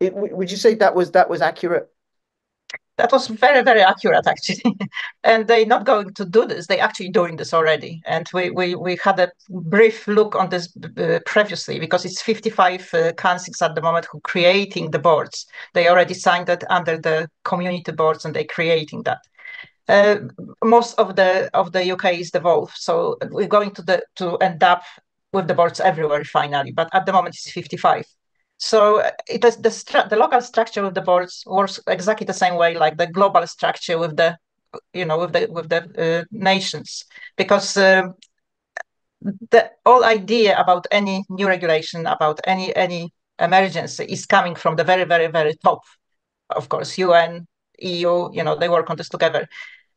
It, 0.00 0.14
would 0.14 0.50
you 0.50 0.56
say 0.56 0.74
that 0.76 0.94
was 0.94 1.10
that 1.12 1.28
was 1.28 1.42
accurate? 1.42 1.92
That 2.96 3.12
was 3.12 3.26
very 3.26 3.62
very 3.62 3.82
accurate 3.82 4.26
actually, 4.26 4.74
and 5.24 5.46
they're 5.46 5.66
not 5.66 5.84
going 5.84 6.14
to 6.14 6.24
do 6.24 6.46
this. 6.46 6.66
They're 6.66 6.80
actually 6.80 7.10
doing 7.10 7.36
this 7.36 7.52
already, 7.52 8.00
and 8.06 8.26
we 8.32 8.50
we 8.50 8.74
we 8.74 8.96
had 9.04 9.20
a 9.20 9.30
brief 9.50 10.08
look 10.08 10.34
on 10.34 10.48
this 10.48 10.74
uh, 10.96 11.18
previously 11.26 11.78
because 11.78 12.06
it's 12.06 12.22
55 12.22 12.94
uh, 12.94 13.12
councils 13.12 13.60
at 13.60 13.74
the 13.74 13.82
moment 13.82 14.06
who 14.10 14.20
creating 14.20 14.92
the 14.92 14.98
boards. 14.98 15.46
They 15.74 15.88
already 15.88 16.14
signed 16.14 16.48
it 16.48 16.64
under 16.70 16.96
the 16.96 17.28
community 17.44 17.92
boards, 17.92 18.24
and 18.24 18.34
they're 18.34 18.44
creating 18.44 19.02
that. 19.02 19.18
Uh, 19.88 20.16
most 20.64 20.98
of 20.98 21.16
the 21.16 21.50
of 21.52 21.72
the 21.72 21.92
UK 21.92 22.14
is 22.14 22.30
devolved, 22.30 22.76
so 22.76 23.18
we're 23.30 23.46
going 23.46 23.72
to 23.72 23.82
the 23.82 24.02
to 24.16 24.36
end 24.38 24.62
up 24.62 24.82
with 25.34 25.48
the 25.48 25.54
boards 25.54 25.80
everywhere 25.80 26.24
finally. 26.24 26.72
But 26.72 26.88
at 26.94 27.04
the 27.04 27.12
moment, 27.12 27.34
it's 27.36 27.50
55. 27.50 28.06
So 28.58 29.00
uh, 29.00 29.10
it 29.28 29.44
is 29.44 29.56
the 29.56 30.06
the 30.08 30.16
local 30.16 30.40
structure 30.40 30.84
of 30.84 30.94
the 30.94 31.02
boards 31.02 31.42
works 31.46 31.80
exactly 31.86 32.24
the 32.26 32.32
same 32.32 32.56
way 32.56 32.74
like 32.74 32.96
the 32.96 33.06
global 33.06 33.46
structure 33.46 33.98
with 33.98 34.16
the 34.16 34.36
you 34.92 35.04
know 35.04 35.18
with 35.18 35.32
the 35.32 35.46
with 35.50 35.68
the 35.68 35.82
uh, 36.20 36.24
nations. 36.30 37.04
Because 37.36 37.76
uh, 37.76 38.02
the 39.50 39.70
whole 39.84 40.04
idea 40.04 40.58
about 40.58 40.86
any 40.90 41.24
new 41.28 41.46
regulation 41.46 42.06
about 42.06 42.40
any 42.44 42.74
any 42.76 43.12
emergency 43.38 44.04
is 44.04 44.26
coming 44.26 44.54
from 44.54 44.76
the 44.76 44.84
very 44.84 45.04
very 45.04 45.26
very 45.26 45.54
top. 45.62 45.80
Of 46.50 46.68
course 46.68 46.98
un 46.98 47.46
eu 47.78 48.30
you 48.32 48.42
know 48.42 48.56
they 48.56 48.68
work 48.68 48.88
on 48.90 48.96
this 48.96 49.08
together. 49.08 49.46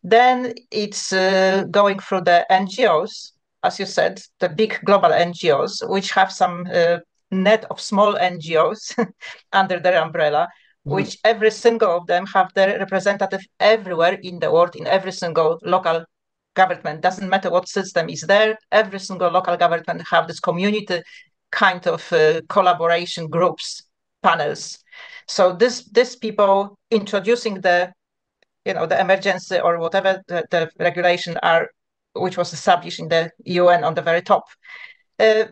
Then 0.04 0.54
it's 0.72 1.12
uh, 1.14 1.66
going 1.72 2.00
through 2.00 2.22
the 2.22 2.46
NGOs, 2.50 3.34
as 3.64 3.80
you 3.80 3.86
said, 3.86 4.22
the 4.40 4.48
big 4.48 4.80
global 4.86 5.12
NGOs, 5.12 5.84
which 5.90 6.12
have 6.12 6.32
some 6.32 6.66
uh, 6.74 7.00
net 7.32 7.66
of 7.70 7.80
small 7.80 8.14
NGOs 8.16 8.96
under 9.54 9.80
their 9.80 10.02
umbrella, 10.02 10.48
mm. 10.88 10.94
which 10.96 11.18
every 11.24 11.52
single 11.52 11.98
of 11.98 12.08
them 12.08 12.26
have 12.28 12.54
their 12.54 12.78
representative 12.80 13.42
everywhere 13.60 14.18
in 14.22 14.40
the 14.40 14.52
world, 14.52 14.76
in 14.76 14.88
every 14.88 15.12
single 15.12 15.60
local 15.64 16.06
government. 16.56 17.02
Doesn't 17.02 17.30
matter 17.30 17.50
what 17.50 17.68
system 17.68 18.10
is 18.10 18.22
there, 18.22 18.58
every 18.72 19.00
single 19.00 19.32
local 19.32 19.58
government 19.58 20.08
have 20.10 20.28
this 20.28 20.40
community 20.40 21.02
kind 21.52 21.86
of 21.88 22.12
uh, 22.14 22.42
collaboration 22.50 23.28
groups, 23.28 23.84
panels. 24.22 24.80
So 25.28 25.54
this 25.54 25.90
these 25.92 26.16
people 26.16 26.78
introducing 26.92 27.62
the 27.62 27.94
you 28.66 28.74
know 28.74 28.86
the 28.86 29.00
emergency 29.00 29.60
or 29.60 29.80
whatever 29.80 30.22
the, 30.28 30.46
the 30.52 30.70
regulation 30.80 31.38
are 31.44 31.70
which 32.14 32.38
was 32.38 32.54
established 32.54 33.00
in 33.00 33.08
the 33.08 33.32
UN 33.46 33.84
on 33.84 33.94
the 33.94 34.02
very 34.02 34.22
top 34.22 34.44
uh, 35.20 35.46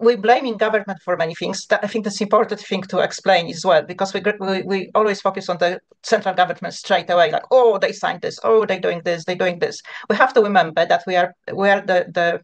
we're 0.00 0.16
blaming 0.16 0.56
government 0.56 0.98
for 1.04 1.16
many 1.16 1.34
things. 1.34 1.66
I 1.70 1.86
think 1.86 2.04
that's 2.04 2.20
important 2.20 2.60
thing 2.60 2.82
to 2.82 3.00
explain 3.00 3.48
as 3.50 3.64
well, 3.64 3.82
because 3.82 4.14
we, 4.14 4.22
we, 4.40 4.62
we 4.62 4.90
always 4.94 5.20
focus 5.20 5.48
on 5.48 5.58
the 5.58 5.80
central 6.02 6.34
government 6.34 6.74
straight 6.74 7.10
away, 7.10 7.30
like, 7.30 7.44
oh, 7.50 7.78
they 7.78 7.92
signed 7.92 8.22
this, 8.22 8.38
oh, 8.44 8.64
they're 8.64 8.80
doing 8.80 9.02
this, 9.04 9.24
they're 9.24 9.36
doing 9.36 9.58
this. 9.58 9.82
We 10.08 10.16
have 10.16 10.32
to 10.34 10.42
remember 10.42 10.86
that 10.86 11.04
we 11.06 11.16
are 11.16 11.34
we 11.52 11.68
are 11.68 11.82
the 11.82 12.06
the 12.12 12.40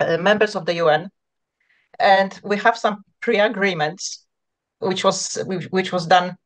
uh, 0.00 0.18
members 0.18 0.54
of 0.54 0.66
the 0.66 0.74
UN, 0.74 1.08
and 1.98 2.38
we 2.44 2.58
have 2.58 2.76
some 2.76 3.02
pre-agreements, 3.20 4.26
which 4.80 5.04
was 5.04 5.42
which 5.46 5.92
was 5.92 6.06
done 6.06 6.36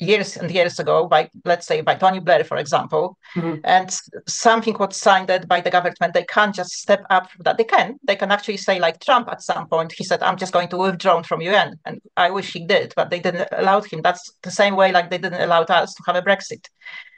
years 0.00 0.36
and 0.36 0.50
years 0.50 0.78
ago 0.78 1.06
by 1.06 1.28
let's 1.44 1.66
say 1.66 1.80
by 1.80 1.94
tony 1.94 2.18
blair 2.18 2.44
for 2.44 2.56
example. 2.56 3.16
Mm-hmm. 3.36 3.60
and 3.64 3.96
something 4.26 4.76
was 4.78 4.96
signed 4.96 5.30
by 5.48 5.60
the 5.60 5.70
government 5.70 6.14
they 6.14 6.24
can't 6.24 6.54
just 6.54 6.72
step 6.72 7.04
up 7.10 7.30
from 7.30 7.42
that. 7.44 7.56
They 7.58 7.64
can. 7.64 7.98
They 8.04 8.16
can 8.16 8.30
actually 8.30 8.56
say 8.56 8.78
like 8.78 9.00
trump 9.00 9.28
at 9.28 9.42
some 9.42 9.66
point 9.68 9.92
he 9.92 10.04
said 10.04 10.22
i'm 10.22 10.36
just 10.36 10.52
going 10.52 10.68
to 10.68 10.76
withdraw 10.76 11.22
from 11.22 11.40
un 11.40 11.78
and 11.84 12.00
i 12.16 12.30
wish 12.30 12.52
he 12.52 12.66
did 12.66 12.92
but 12.96 13.10
they 13.10 13.20
didn't 13.20 13.48
allow 13.52 13.80
him. 13.80 14.02
That's 14.02 14.32
the 14.42 14.50
same 14.50 14.76
way 14.76 14.92
like 14.92 15.10
they 15.10 15.18
didn't 15.18 15.40
allow 15.40 15.62
us 15.62 15.94
to 15.94 16.02
have 16.06 16.16
a 16.16 16.22
brexit. 16.22 16.68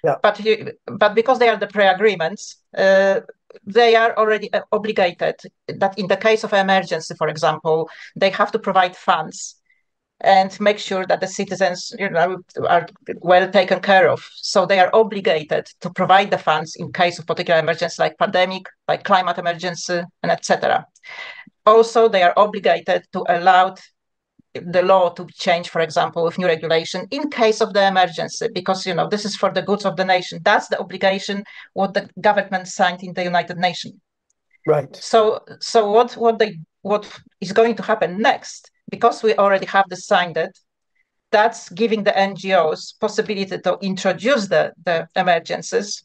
Yeah. 0.04 0.16
but 0.23 0.37
he, 0.37 0.68
but 0.87 1.14
because 1.14 1.38
they 1.38 1.49
are 1.49 1.56
the 1.56 1.66
pre-agreements 1.66 2.59
uh, 2.76 3.21
they 3.64 3.97
are 3.97 4.16
already 4.16 4.52
uh, 4.52 4.61
obligated 4.71 5.37
that 5.66 5.99
in 5.99 6.06
the 6.09 6.16
case 6.16 6.45
of 6.45 6.52
emergency 6.52 7.14
for 7.16 7.28
example 7.28 7.88
they 8.14 8.30
have 8.30 8.52
to 8.52 8.59
provide 8.59 8.97
funds 8.97 9.56
and 10.21 10.59
make 10.61 10.79
sure 10.79 11.05
that 11.07 11.21
the 11.21 11.27
citizens 11.27 11.93
you 11.99 12.09
know 12.09 12.39
are 12.69 12.87
well 13.21 13.51
taken 13.51 13.81
care 13.81 14.09
of. 14.09 14.27
So 14.35 14.67
they 14.67 14.81
are 14.81 14.91
obligated 14.93 15.67
to 15.81 15.91
provide 15.91 16.31
the 16.31 16.39
funds 16.39 16.77
in 16.77 16.93
case 16.93 17.19
of 17.19 17.27
particular 17.27 17.61
emergency 17.61 18.03
like 18.03 18.19
pandemic 18.19 18.67
like 18.89 19.05
climate 19.05 19.39
emergency 19.39 20.03
and 20.23 20.33
etc 20.33 20.87
also 21.67 22.09
they 22.09 22.23
are 22.23 22.33
obligated 22.37 23.05
to 23.13 23.25
allow 23.29 23.75
the 24.55 24.83
law 24.83 25.11
to 25.11 25.27
change 25.35 25.69
for 25.69 25.83
example 25.83 26.25
with 26.25 26.39
new 26.39 26.47
regulation 26.47 27.07
in 27.11 27.29
case 27.29 27.61
of 27.61 27.75
the 27.75 27.87
emergency 27.87 28.49
because 28.55 28.87
you 28.87 28.95
know 28.95 29.07
this 29.09 29.27
is 29.27 29.37
for 29.37 29.53
the 29.53 29.61
goods 29.61 29.85
of 29.85 29.97
the 29.97 30.05
nation. 30.05 30.41
That's 30.43 30.69
the 30.69 30.79
obligation 30.81 31.45
what 31.75 31.93
the 31.93 32.09
government 32.21 32.69
signed 32.69 33.03
in 33.03 33.13
the 33.13 33.25
united 33.25 33.59
nations. 33.59 33.95
Right. 34.67 34.95
So 34.97 35.45
so 35.61 35.91
what 35.91 36.15
what 36.15 36.39
they 36.39 36.59
what 36.87 37.05
is 37.40 37.52
going 37.52 37.75
to 37.75 37.83
happen 37.83 38.11
next 38.31 38.71
because 38.90 39.23
we 39.23 39.35
already 39.35 39.66
have 39.66 39.87
decided 39.88 40.50
that's 41.33 41.69
giving 41.71 42.05
the 42.05 42.12
NGOs 42.12 42.99
possibility 43.00 43.59
to 43.59 43.76
introduce 43.83 44.47
the, 44.47 44.73
the 44.85 45.09
emergencies 45.16 46.05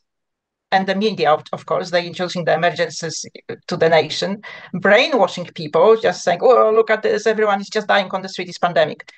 and 0.71 0.87
the 0.87 0.95
media, 0.95 1.31
of, 1.31 1.43
of 1.51 1.65
course, 1.65 1.91
they're 1.91 2.03
introducing 2.03 2.45
the 2.45 2.53
emergencies 2.53 3.25
to 3.67 3.77
the 3.77 3.89
nation, 3.89 4.41
brainwashing 4.73 5.45
people, 5.53 5.97
just 6.01 6.23
saying, 6.23 6.39
oh, 6.41 6.71
look 6.73 6.89
at 6.89 7.03
this, 7.03 7.27
everyone 7.27 7.61
is 7.61 7.69
just 7.69 7.87
dying 7.87 8.09
on 8.11 8.21
the 8.21 8.29
street, 8.29 8.49
it's 8.49 8.57
pandemic. 8.57 9.11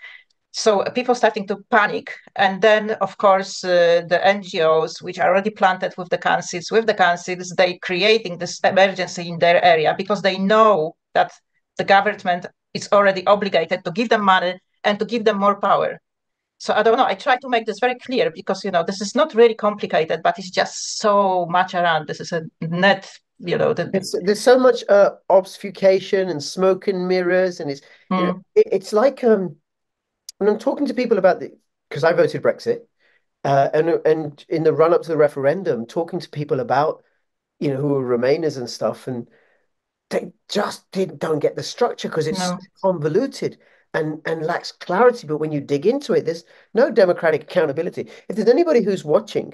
So 0.52 0.84
people 0.94 1.16
starting 1.16 1.48
to 1.48 1.58
panic. 1.72 2.12
And 2.36 2.62
then, 2.62 2.92
of 3.08 3.18
course, 3.18 3.64
uh, 3.64 4.02
the 4.08 4.20
NGOs, 4.24 5.02
which 5.02 5.20
are 5.20 5.30
already 5.30 5.52
planted 5.52 5.94
with 5.98 6.10
the 6.10 6.18
councils, 6.18 6.72
with 6.72 6.88
the 6.88 6.94
councils, 6.94 7.54
they 7.58 7.78
creating 7.78 8.38
this 8.38 8.60
emergency 8.60 9.30
in 9.30 9.40
their 9.40 9.64
area 9.64 9.96
because 9.98 10.22
they 10.22 10.38
know 10.38 10.96
that 11.14 11.32
the 11.78 11.84
government 11.84 12.46
is 12.74 12.90
already 12.92 13.26
obligated 13.28 13.84
to 13.86 13.92
give 13.92 14.10
them 14.10 14.24
money 14.24 14.60
and 14.84 15.00
to 15.00 15.06
give 15.06 15.26
them 15.26 15.38
more 15.40 15.60
power. 15.60 16.00
So 16.58 16.74
I 16.74 16.82
don't 16.82 16.98
know. 16.98 17.06
I 17.06 17.16
try 17.16 17.38
to 17.38 17.50
make 17.50 17.66
this 17.66 17.80
very 17.80 17.96
clear 17.96 18.32
because 18.32 18.64
you 18.64 18.72
know 18.72 18.84
this 18.84 19.02
is 19.02 19.16
not 19.16 19.34
really 19.34 19.54
complicated, 19.56 20.22
but 20.24 20.40
it's 20.40 20.50
just 20.50 21.00
so 21.00 21.46
much 21.48 21.74
around. 21.74 22.08
This 22.08 22.22
is 22.22 22.32
a 22.32 22.44
net, 22.62 23.12
you 23.40 23.58
know. 23.58 23.74
The... 23.74 23.90
there's 24.24 24.40
so 24.40 24.58
much 24.58 24.84
uh, 24.88 25.12
obfuscation 25.30 26.30
and 26.30 26.42
smoke 26.42 26.88
and 26.88 27.08
mirrors, 27.08 27.60
and 27.60 27.70
it's 27.70 27.82
mm. 28.10 28.20
you 28.20 28.26
know, 28.26 28.34
hmm. 28.34 28.40
it, 28.56 28.68
it's 28.72 28.94
like 28.94 29.24
um 29.26 29.58
when 30.38 30.50
I'm 30.50 30.60
talking 30.60 30.88
to 30.88 30.94
people 30.94 31.18
about 31.18 31.42
the 31.42 31.52
because 31.90 32.04
I 32.06 32.14
voted 32.14 32.42
Brexit, 32.42 32.80
uh, 33.44 33.70
and 33.74 33.90
and 34.06 34.46
in 34.48 34.64
the 34.64 34.74
run 34.74 34.94
up 34.94 35.02
to 35.02 35.10
the 35.10 35.18
referendum, 35.18 35.86
talking 35.86 36.20
to 36.20 36.30
people 36.30 36.62
about 36.62 37.04
you 37.60 37.74
know 37.74 37.78
who 37.78 37.96
are 37.96 38.18
Remainers 38.18 38.58
and 38.58 38.70
stuff, 38.70 39.08
and 39.08 39.28
they 40.14 40.32
just 40.48 40.90
did, 40.92 41.20
don't 41.20 41.40
get 41.40 41.56
the 41.56 41.64
structure 41.64 42.08
because 42.08 42.28
it's 42.28 42.40
no. 42.40 42.58
convoluted 42.82 43.58
and, 43.94 44.22
and 44.26 44.46
lacks 44.46 44.72
clarity. 44.72 45.28
But 45.28 45.40
when 45.40 45.52
you 45.52 45.60
dig 45.60 45.86
into 45.86 46.14
it, 46.14 46.26
there's 46.26 46.46
no 46.74 46.92
democratic 46.92 47.44
accountability. 47.44 48.10
If 48.30 48.36
there's 48.36 48.48
anybody 48.48 48.84
who's 48.84 49.04
watching 49.04 49.54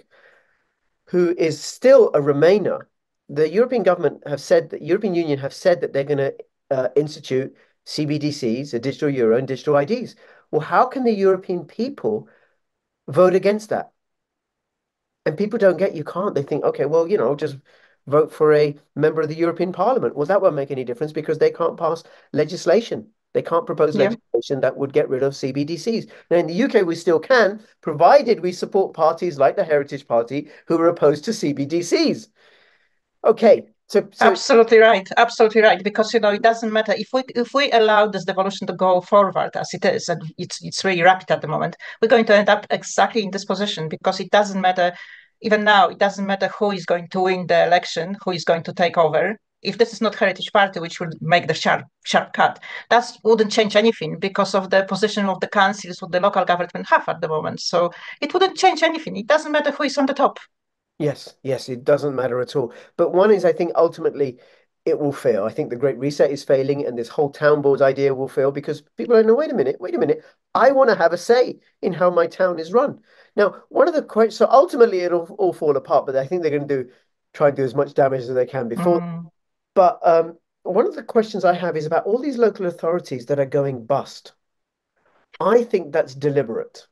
who 1.06 1.34
is 1.38 1.60
still 1.60 2.10
a 2.10 2.19
Remainer, 2.19 2.82
the 3.30 3.50
European 3.50 3.84
government 3.84 4.22
have 4.28 4.41
said 4.41 4.69
that 4.69 4.82
European 4.82 5.15
Union 5.15 5.39
have 5.39 5.54
said 5.54 5.82
that 5.82 5.93
they're 5.93 6.04
going 6.04 6.17
to 6.17 6.36
uh, 6.72 6.89
institute 6.95 7.56
CBDCs, 7.86 8.74
a 8.74 8.80
digital 8.80 9.10
euro, 9.10 9.38
and 9.38 9.48
digital 9.48 9.78
IDs. 9.78 10.15
Well, 10.52 10.62
how 10.62 10.86
can 10.86 11.04
the 11.04 11.13
European 11.13 11.65
people 11.65 12.28
vote 13.08 13.34
against 13.34 13.69
that? 13.69 13.91
And 15.26 15.38
people 15.38 15.60
don't 15.60 15.78
get 15.78 15.95
you 15.95 16.04
can't. 16.04 16.36
They 16.36 16.43
think, 16.43 16.63
okay, 16.63 16.86
well, 16.86 17.08
you 17.08 17.17
know, 17.17 17.36
just 17.36 17.58
vote 18.10 18.32
for 18.34 18.54
a 18.54 18.76
member 18.95 19.22
of 19.22 19.30
the 19.30 19.36
European 19.36 19.72
Parliament. 19.72 20.15
Well, 20.15 20.26
that 20.26 20.41
won't 20.41 20.56
make 20.56 20.72
any 20.72 20.84
difference 20.84 21.12
because 21.12 21.38
they 21.38 21.52
can't 21.52 21.78
pass 21.78 22.04
legislation. 22.34 23.08
They 23.34 23.41
can't 23.41 23.65
propose 23.65 23.95
yeah. 23.95 24.10
legislation 24.10 24.62
that 24.62 24.76
would 24.76 24.91
get 24.91 25.08
rid 25.08 25.24
of 25.24 25.34
CBDCs. 25.34 26.10
Now, 26.32 26.38
in 26.38 26.48
the 26.48 26.63
UK, 26.63 26.86
we 26.86 26.95
still 26.95 27.19
can, 27.19 27.62
provided 27.82 28.39
we 28.39 28.52
support 28.52 28.93
parties 28.93 29.38
like 29.38 29.56
the 29.56 29.63
Heritage 29.63 30.08
Party 30.08 30.50
who 30.65 30.78
are 30.80 30.88
opposed 30.88 31.26
to 31.26 31.32
CBDCs. 31.32 32.28
Okay, 33.24 33.67
so, 33.89 34.08
so, 34.12 34.28
absolutely 34.28 34.78
right, 34.78 35.08
absolutely 35.17 35.62
right. 35.62 35.84
Because 35.84 36.13
you 36.13 36.19
know 36.19 36.30
it 36.30 36.43
doesn't 36.43 36.72
matter 36.72 36.93
if 36.95 37.10
we 37.12 37.24
if 37.36 37.56
we 37.56 37.72
allow 37.72 38.06
this 38.06 38.24
devolution 38.24 38.67
to 38.67 38.74
go 38.74 39.02
forward 39.02 39.56
as 39.56 39.74
it 39.74 39.84
is, 39.84 40.08
and 40.10 40.22
it's 40.38 40.63
it's 40.63 40.86
really 40.86 41.02
rapid 41.02 41.32
at 41.32 41.41
the 41.41 41.48
moment, 41.48 41.76
we're 42.00 42.08
going 42.08 42.26
to 42.26 42.36
end 42.36 42.50
up 42.50 42.67
exactly 42.69 43.24
in 43.24 43.32
this 43.32 43.45
position 43.45 43.89
because 43.89 44.19
it 44.19 44.30
doesn't 44.30 44.62
matter 44.62 44.93
even 45.41 45.63
now, 45.63 45.88
it 45.88 45.97
doesn't 45.97 46.25
matter 46.25 46.47
who 46.47 46.71
is 46.71 46.86
going 46.86 47.08
to 47.10 47.21
win 47.21 47.47
the 47.47 47.65
election, 47.65 48.17
who 48.23 48.32
is 48.32 48.43
going 48.43 48.63
to 48.63 48.73
take 48.73 48.97
over. 48.97 49.38
If 49.62 49.78
this 49.78 49.91
is 49.91 50.02
not 50.02 50.15
Heritage 50.15 50.52
Party, 50.54 50.80
which 50.80 50.99
would 50.99 51.21
make 51.21 51.47
the 51.47 51.54
sharp 51.54 51.84
sharp 52.06 52.32
cut, 52.32 52.60
that 52.89 53.12
wouldn't 53.23 53.52
change 53.52 53.75
anything 53.75 54.17
because 54.17 54.56
of 54.56 54.69
the 54.69 54.84
position 54.84 55.25
of 55.25 55.39
the 55.41 55.47
councils 55.47 56.02
what 56.02 56.12
the 56.12 56.21
local 56.21 56.45
government 56.45 56.88
have 56.88 57.10
at 57.10 57.19
the 57.19 57.28
moment. 57.28 57.60
So 57.60 57.91
it 58.21 58.34
wouldn't 58.34 58.58
change 58.58 58.84
anything. 58.84 59.17
It 59.17 59.28
doesn't 59.28 59.52
matter 59.52 59.71
who 59.71 59.84
is 59.84 59.97
on 59.97 60.06
the 60.06 60.13
top. 60.13 60.39
Yes, 60.97 61.36
yes, 61.43 61.69
it 61.69 61.84
doesn't 61.84 62.15
matter 62.15 62.39
at 62.41 62.56
all. 62.56 62.73
But 62.97 63.13
one 63.13 63.32
is, 63.32 63.45
I 63.45 63.54
think, 63.54 63.71
ultimately 63.75 64.39
it 64.85 64.99
will 64.99 65.11
fail. 65.11 65.43
I 65.43 65.49
think 65.49 65.69
the 65.69 65.75
Great 65.75 65.97
Reset 65.97 66.31
is 66.31 66.43
failing, 66.43 66.85
and 66.85 66.97
this 66.97 67.09
whole 67.09 67.29
town 67.29 67.61
boards 67.61 67.81
idea 67.81 68.13
will 68.15 68.27
fail 68.27 68.51
because 68.51 68.81
people 68.97 69.15
are 69.15 69.23
no, 69.23 69.35
wait 69.35 69.51
a 69.51 69.55
minute, 69.55 69.77
wait 69.79 69.95
a 69.95 69.99
minute. 69.99 70.23
I 70.55 70.71
want 70.71 70.89
to 70.89 70.95
have 70.95 71.13
a 71.13 71.17
say 71.17 71.59
in 71.81 71.93
how 71.93 72.09
my 72.09 72.27
town 72.27 72.59
is 72.59 72.73
run. 72.73 72.99
Now, 73.35 73.55
one 73.69 73.87
of 73.87 73.93
the 73.93 74.01
questions, 74.01 74.37
so 74.37 74.47
ultimately 74.49 75.01
it'll 75.01 75.35
all 75.37 75.53
fall 75.53 75.77
apart, 75.77 76.05
but 76.05 76.15
I 76.15 76.25
think 76.25 76.41
they're 76.41 76.51
going 76.51 76.67
to 76.67 76.83
do 76.83 76.89
try 77.33 77.49
and 77.49 77.57
do 77.57 77.63
as 77.63 77.75
much 77.75 77.93
damage 77.93 78.21
as 78.21 78.33
they 78.33 78.45
can 78.45 78.67
before. 78.67 79.01
Mm. 79.01 79.29
But 79.75 79.99
um, 80.03 80.37
one 80.63 80.87
of 80.87 80.95
the 80.95 81.03
questions 81.03 81.45
I 81.45 81.53
have 81.53 81.77
is 81.77 81.85
about 81.85 82.05
all 82.05 82.19
these 82.19 82.37
local 82.37 82.65
authorities 82.65 83.27
that 83.27 83.39
are 83.39 83.45
going 83.45 83.85
bust. 83.85 84.33
I 85.39 85.63
think 85.63 85.91
that's 85.91 86.15
deliberate. 86.15 86.87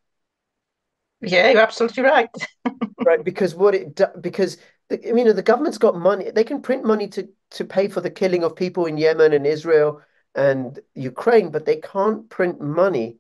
Yeah, 1.22 1.52
you're 1.52 1.62
absolutely 1.62 2.04
right. 2.04 2.30
right, 3.06 3.24
because 3.24 3.56
what 3.56 3.74
it 3.74 4.00
because 4.22 4.58
the, 4.90 5.02
you 5.04 5.24
know 5.24 5.34
the 5.34 5.44
government's 5.44 5.78
got 5.78 5.96
money; 5.96 6.32
they 6.32 6.44
can 6.44 6.62
print 6.62 6.86
money 6.86 7.08
to 7.10 7.28
to 7.52 7.66
pay 7.66 7.88
for 7.88 8.02
the 8.02 8.10
killing 8.10 8.44
of 8.44 8.56
people 8.56 8.86
in 8.86 8.98
Yemen 8.98 9.34
and 9.34 9.46
Israel 9.46 10.02
and 10.36 10.80
Ukraine, 10.96 11.50
but 11.50 11.66
they 11.66 11.78
can't 11.78 12.30
print 12.30 12.62
money 12.62 13.18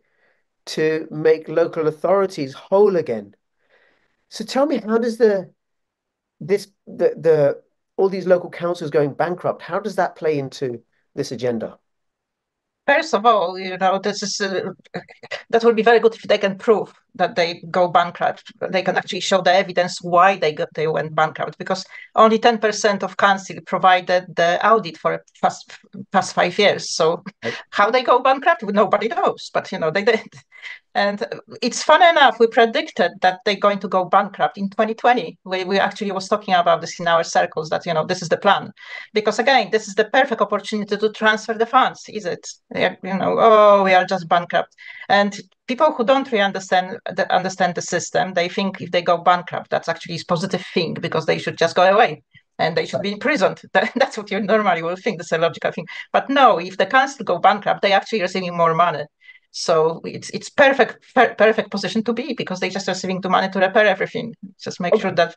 to 0.65 1.07
make 1.09 1.47
local 1.47 1.87
authorities 1.87 2.53
whole 2.53 2.95
again. 2.95 3.35
So 4.29 4.43
tell 4.43 4.65
me, 4.65 4.77
how 4.77 4.97
does 4.97 5.17
the 5.17 5.53
this 6.39 6.67
the 6.85 7.15
the 7.17 7.63
all 7.95 8.09
these 8.09 8.27
local 8.27 8.49
councils 8.49 8.91
going 8.91 9.13
bankrupt? 9.13 9.61
How 9.61 9.79
does 9.79 9.95
that 9.95 10.15
play 10.15 10.37
into 10.37 10.83
this 11.15 11.31
agenda? 11.31 11.79
First 12.85 13.13
of 13.13 13.25
all, 13.25 13.59
you 13.59 13.77
know, 13.77 13.99
this 13.99 14.23
is 14.23 14.39
uh, 14.39 14.71
that 15.49 15.63
would 15.63 15.75
be 15.75 15.83
very 15.83 15.99
good 15.99 16.15
if 16.15 16.23
they 16.23 16.37
can 16.37 16.57
prove 16.57 16.93
that 17.15 17.35
they 17.35 17.61
go 17.71 17.87
bankrupt. 17.87 18.51
They 18.71 18.81
can 18.81 18.97
actually 18.97 19.21
show 19.21 19.41
the 19.41 19.53
evidence 19.53 20.01
why 20.01 20.37
they 20.37 20.53
got, 20.53 20.69
they 20.73 20.87
went 20.87 21.15
bankrupt 21.15 21.57
because 21.57 21.85
only 22.15 22.37
10% 22.39 23.03
of 23.03 23.17
council 23.17 23.57
provided 23.65 24.35
the 24.35 24.65
audit 24.67 24.97
for 24.97 25.23
past, 25.41 25.77
past 26.11 26.33
five 26.33 26.57
years. 26.59 26.91
So 26.91 27.23
how 27.71 27.89
they 27.89 28.03
go 28.03 28.19
bankrupt, 28.19 28.63
nobody 28.63 29.07
knows, 29.07 29.49
but 29.53 29.71
you 29.71 29.79
know, 29.79 29.91
they 29.91 30.03
did. 30.03 30.27
And 30.97 31.23
it's 31.61 31.83
fun 31.83 32.01
enough, 32.01 32.39
we 32.39 32.47
predicted 32.47 33.11
that 33.21 33.41
they're 33.45 33.55
going 33.55 33.77
to 33.79 33.87
go 33.87 34.05
bankrupt 34.05 34.57
in 34.57 34.67
2020. 34.71 35.37
We, 35.43 35.63
we 35.63 35.77
actually 35.77 36.11
was 36.11 36.27
talking 36.27 36.55
about 36.55 36.81
this 36.81 36.99
in 36.99 37.07
our 37.07 37.23
circles 37.23 37.69
that, 37.69 37.85
you 37.85 37.93
know, 37.93 38.03
this 38.03 38.23
is 38.23 38.29
the 38.29 38.37
plan. 38.37 38.71
Because 39.13 39.37
again, 39.37 39.69
this 39.71 39.87
is 39.87 39.93
the 39.93 40.05
perfect 40.05 40.41
opportunity 40.41 40.97
to 40.97 41.11
transfer 41.11 41.53
the 41.53 41.67
funds, 41.67 42.03
is 42.09 42.25
it? 42.25 42.47
You 42.73 42.97
know, 43.03 43.35
oh, 43.37 43.83
we 43.83 43.93
are 43.93 44.05
just 44.05 44.27
bankrupt. 44.27 44.75
And 45.07 45.36
people 45.67 45.91
who 45.91 46.05
don't 46.05 46.31
really 46.31 46.43
understand 46.43 46.97
the, 47.15 47.31
understand 47.33 47.75
the 47.75 47.81
system, 47.81 48.33
they 48.33 48.49
think 48.49 48.81
if 48.81 48.91
they 48.91 49.01
go 49.01 49.17
bankrupt, 49.17 49.69
that's 49.69 49.89
actually 49.89 50.15
a 50.15 50.25
positive 50.27 50.65
thing 50.73 50.93
because 50.95 51.25
they 51.25 51.37
should 51.37 51.57
just 51.57 51.75
go 51.75 51.83
away 51.83 52.23
and 52.59 52.75
they 52.75 52.85
should 52.85 53.01
be 53.01 53.13
imprisoned. 53.13 53.61
that's 53.73 54.17
what 54.17 54.31
you 54.31 54.39
normally 54.39 54.83
will 54.83 54.95
think. 54.95 55.17
That's 55.17 55.31
a 55.31 55.37
logical 55.37 55.71
thing. 55.71 55.87
But 56.11 56.29
no, 56.29 56.59
if 56.59 56.77
the 56.77 56.85
council 56.85 57.25
go 57.25 57.39
bankrupt, 57.39 57.81
they 57.81 57.91
actually 57.91 58.21
receiving 58.21 58.55
more 58.55 58.73
money. 58.73 59.03
So 59.51 60.01
it's 60.03 60.29
it's 60.31 60.49
perfect 60.49 61.13
per, 61.15 61.33
perfect 61.35 61.71
position 61.71 62.03
to 62.03 62.13
be 62.13 62.33
because 62.33 62.59
they 62.59 62.69
just 62.69 62.87
receiving 62.87 63.21
the 63.21 63.29
money 63.29 63.49
to 63.49 63.59
repair 63.59 63.85
everything. 63.85 64.35
Just 64.61 64.79
make 64.79 64.93
okay. 64.93 65.01
sure 65.01 65.11
that. 65.13 65.35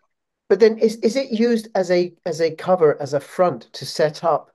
But 0.48 0.60
then, 0.60 0.78
is 0.78 0.96
is 0.96 1.16
it 1.16 1.30
used 1.30 1.68
as 1.74 1.90
a 1.90 2.12
as 2.26 2.40
a 2.40 2.54
cover 2.54 3.00
as 3.00 3.14
a 3.14 3.20
front 3.20 3.72
to 3.72 3.86
set 3.86 4.24
up 4.24 4.50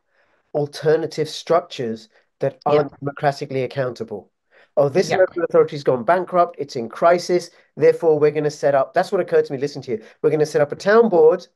alternative 0.54 1.30
structures 1.30 2.10
that 2.40 2.60
aren't 2.66 2.92
yeah. 2.92 2.98
democratically 3.00 3.64
accountable? 3.64 4.32
Oh, 4.78 4.90
this 4.90 5.10
yeah. 5.10 5.18
local 5.18 5.44
authority's 5.44 5.84
gone 5.84 6.04
bankrupt. 6.04 6.58
It's 6.60 6.76
in 6.76 6.90
crisis. 6.90 7.50
Therefore, 7.78 8.20
we're 8.20 8.32
going 8.32 8.44
to 8.44 8.52
set 8.52 8.76
up. 8.76 8.94
That's 8.94 9.12
what 9.12 9.22
occurred 9.22 9.46
to 9.46 9.54
me. 9.54 9.60
Listen 9.60 9.82
to 9.84 9.92
you. 9.92 10.04
We're 10.22 10.30
going 10.30 10.40
to 10.42 10.46
set 10.46 10.62
up 10.62 10.72
a 10.72 10.76
town 10.76 11.10
board 11.10 11.48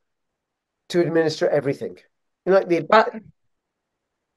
to 0.89 1.01
administer 1.01 1.49
everything. 1.49 1.97
You 2.45 2.51
know, 2.51 2.58
like 2.60 2.69
the. 2.69 2.82
But, 2.82 3.13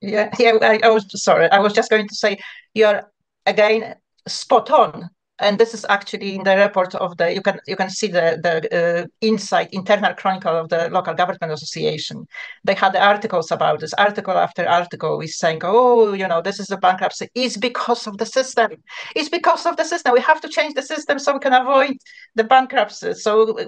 yeah, 0.00 0.34
yeah. 0.38 0.58
I, 0.60 0.80
I 0.82 0.88
was 0.88 1.06
sorry. 1.22 1.48
I 1.50 1.60
was 1.60 1.72
just 1.72 1.90
going 1.90 2.08
to 2.08 2.14
say 2.14 2.38
you're 2.74 3.02
again 3.46 3.94
spot 4.26 4.70
on 4.70 5.10
and 5.42 5.58
this 5.58 5.74
is 5.74 5.84
actually 5.88 6.34
in 6.36 6.44
the 6.44 6.56
report 6.56 6.94
of 6.94 7.16
the 7.16 7.34
you 7.34 7.42
can 7.42 7.58
you 7.66 7.76
can 7.76 7.90
see 7.90 8.06
the 8.06 8.38
the 8.42 8.54
uh, 8.80 9.06
insight 9.20 9.68
internal 9.72 10.14
chronicle 10.14 10.56
of 10.56 10.68
the 10.68 10.88
local 10.90 11.14
government 11.14 11.52
association. 11.52 12.26
They 12.64 12.74
had 12.74 12.96
articles 12.96 13.50
about 13.50 13.80
this. 13.80 13.92
Article 13.94 14.38
after 14.38 14.66
article 14.68 15.20
is 15.20 15.38
saying 15.38 15.60
oh 15.64 16.12
you 16.12 16.28
know 16.28 16.40
this 16.40 16.60
is 16.60 16.70
a 16.70 16.76
bankruptcy. 16.76 17.28
Is 17.34 17.56
because 17.56 18.06
of 18.06 18.18
the 18.18 18.26
system. 18.26 18.70
It's 19.16 19.28
because 19.28 19.66
of 19.66 19.76
the 19.76 19.84
system. 19.84 20.12
We 20.14 20.20
have 20.20 20.40
to 20.42 20.48
change 20.48 20.74
the 20.74 20.82
system 20.82 21.18
so 21.18 21.34
we 21.34 21.40
can 21.40 21.52
avoid 21.52 21.96
the 22.34 22.44
bankruptcy. 22.44 23.14
So 23.14 23.58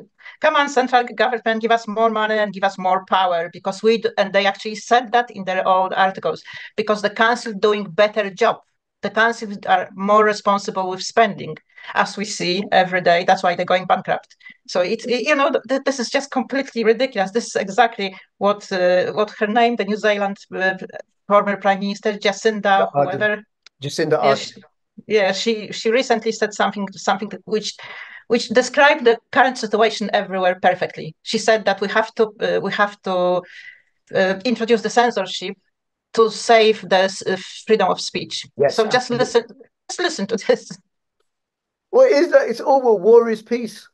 come 0.41 0.57
on 0.57 0.69
central 0.69 1.05
government 1.17 1.63
give 1.63 1.71
us 1.71 1.87
more 1.89 2.11
money 2.11 2.39
and 2.39 2.53
give 2.53 2.65
us 2.65 2.79
more 2.79 3.05
power 3.07 3.51
because 3.53 3.83
we 3.83 3.99
do, 3.99 4.11
and 4.19 4.33
they 4.33 4.47
actually 4.47 4.77
said 4.77 5.13
that 5.13 5.31
in 5.31 5.45
their 5.45 5.67
own 5.67 5.93
articles 5.93 6.43
because 6.77 7.03
the 7.03 7.11
council 7.11 7.53
doing 7.53 7.85
better 7.85 8.31
job 8.31 8.57
the 9.05 9.11
councils 9.11 9.59
are 9.67 9.89
more 9.95 10.25
responsible 10.25 10.91
with 10.91 11.03
spending, 11.03 11.55
as 11.95 12.17
we 12.17 12.25
see 12.25 12.65
every 12.73 13.03
day. 13.11 13.25
That's 13.25 13.43
why 13.45 13.55
they're 13.55 13.73
going 13.75 13.87
bankrupt. 13.87 14.37
So 14.67 14.81
it's 14.81 15.07
you 15.07 15.37
know 15.37 15.51
th- 15.69 15.85
this 15.85 16.01
is 16.01 16.09
just 16.11 16.31
completely 16.39 16.83
ridiculous. 16.93 17.31
This 17.31 17.47
is 17.51 17.57
exactly 17.57 18.17
what 18.39 18.61
uh, 18.73 19.13
what 19.13 19.31
her 19.39 19.47
name, 19.47 19.77
the 19.77 19.85
New 19.85 20.01
Zealand 20.07 20.37
uh, 20.55 20.75
former 21.29 21.57
Prime 21.57 21.81
Minister 21.81 22.15
Jacinda, 22.25 22.91
whoever. 22.93 23.45
Jacinda 23.83 24.19
yeah, 24.25 24.35
she, 24.35 24.63
yeah, 25.07 25.33
she 25.33 25.73
she 25.79 25.91
recently 25.91 26.33
said 26.33 26.53
something 26.55 26.89
something 26.93 27.31
which 27.45 27.77
which 28.33 28.49
described 28.49 29.05
the 29.05 29.19
current 29.31 29.59
situation 29.59 30.11
everywhere 30.13 30.57
perfectly. 30.69 31.15
She 31.23 31.39
said 31.39 31.65
that 31.67 31.81
we 31.81 31.89
have 31.89 32.11
to 32.15 32.25
uh, 32.41 32.61
we 32.67 32.73
have 32.73 33.01
to 33.03 33.43
uh, 34.15 34.35
introduce 34.45 34.83
the 34.83 34.91
censorship 34.91 35.57
to 36.15 36.31
save 36.31 36.81
the 36.89 37.25
uh, 37.27 37.37
freedom 37.67 37.91
of 37.91 38.01
speech. 38.01 38.47
Yes, 38.57 38.77
so 38.77 38.85
just 38.85 39.11
absolutely. 39.11 39.25
listen, 39.25 39.45
just 39.89 40.01
listen 40.01 40.27
to 40.29 40.37
this. 40.37 40.79
Well, 41.91 42.09
is 42.11 42.31
that 42.33 42.49
it's 42.49 42.61
all 42.61 42.83
well, 42.83 42.99
war 42.99 43.31
is 43.31 43.43
peace. 43.43 43.89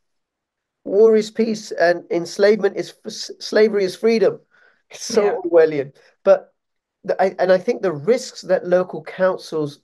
War 0.84 1.16
is 1.16 1.30
peace, 1.30 1.72
and 1.72 2.04
enslavement 2.10 2.76
is 2.76 2.94
slavery 3.40 3.84
is 3.84 3.96
freedom. 3.96 4.40
It's 4.90 5.04
so 5.04 5.24
yeah. 5.24 5.34
Orwellian. 5.44 5.94
But 6.24 6.52
the, 7.04 7.20
I, 7.22 7.34
and 7.38 7.52
I 7.52 7.58
think 7.58 7.82
the 7.82 7.92
risks 7.92 8.42
that 8.42 8.66
local 8.66 9.02
councils 9.02 9.80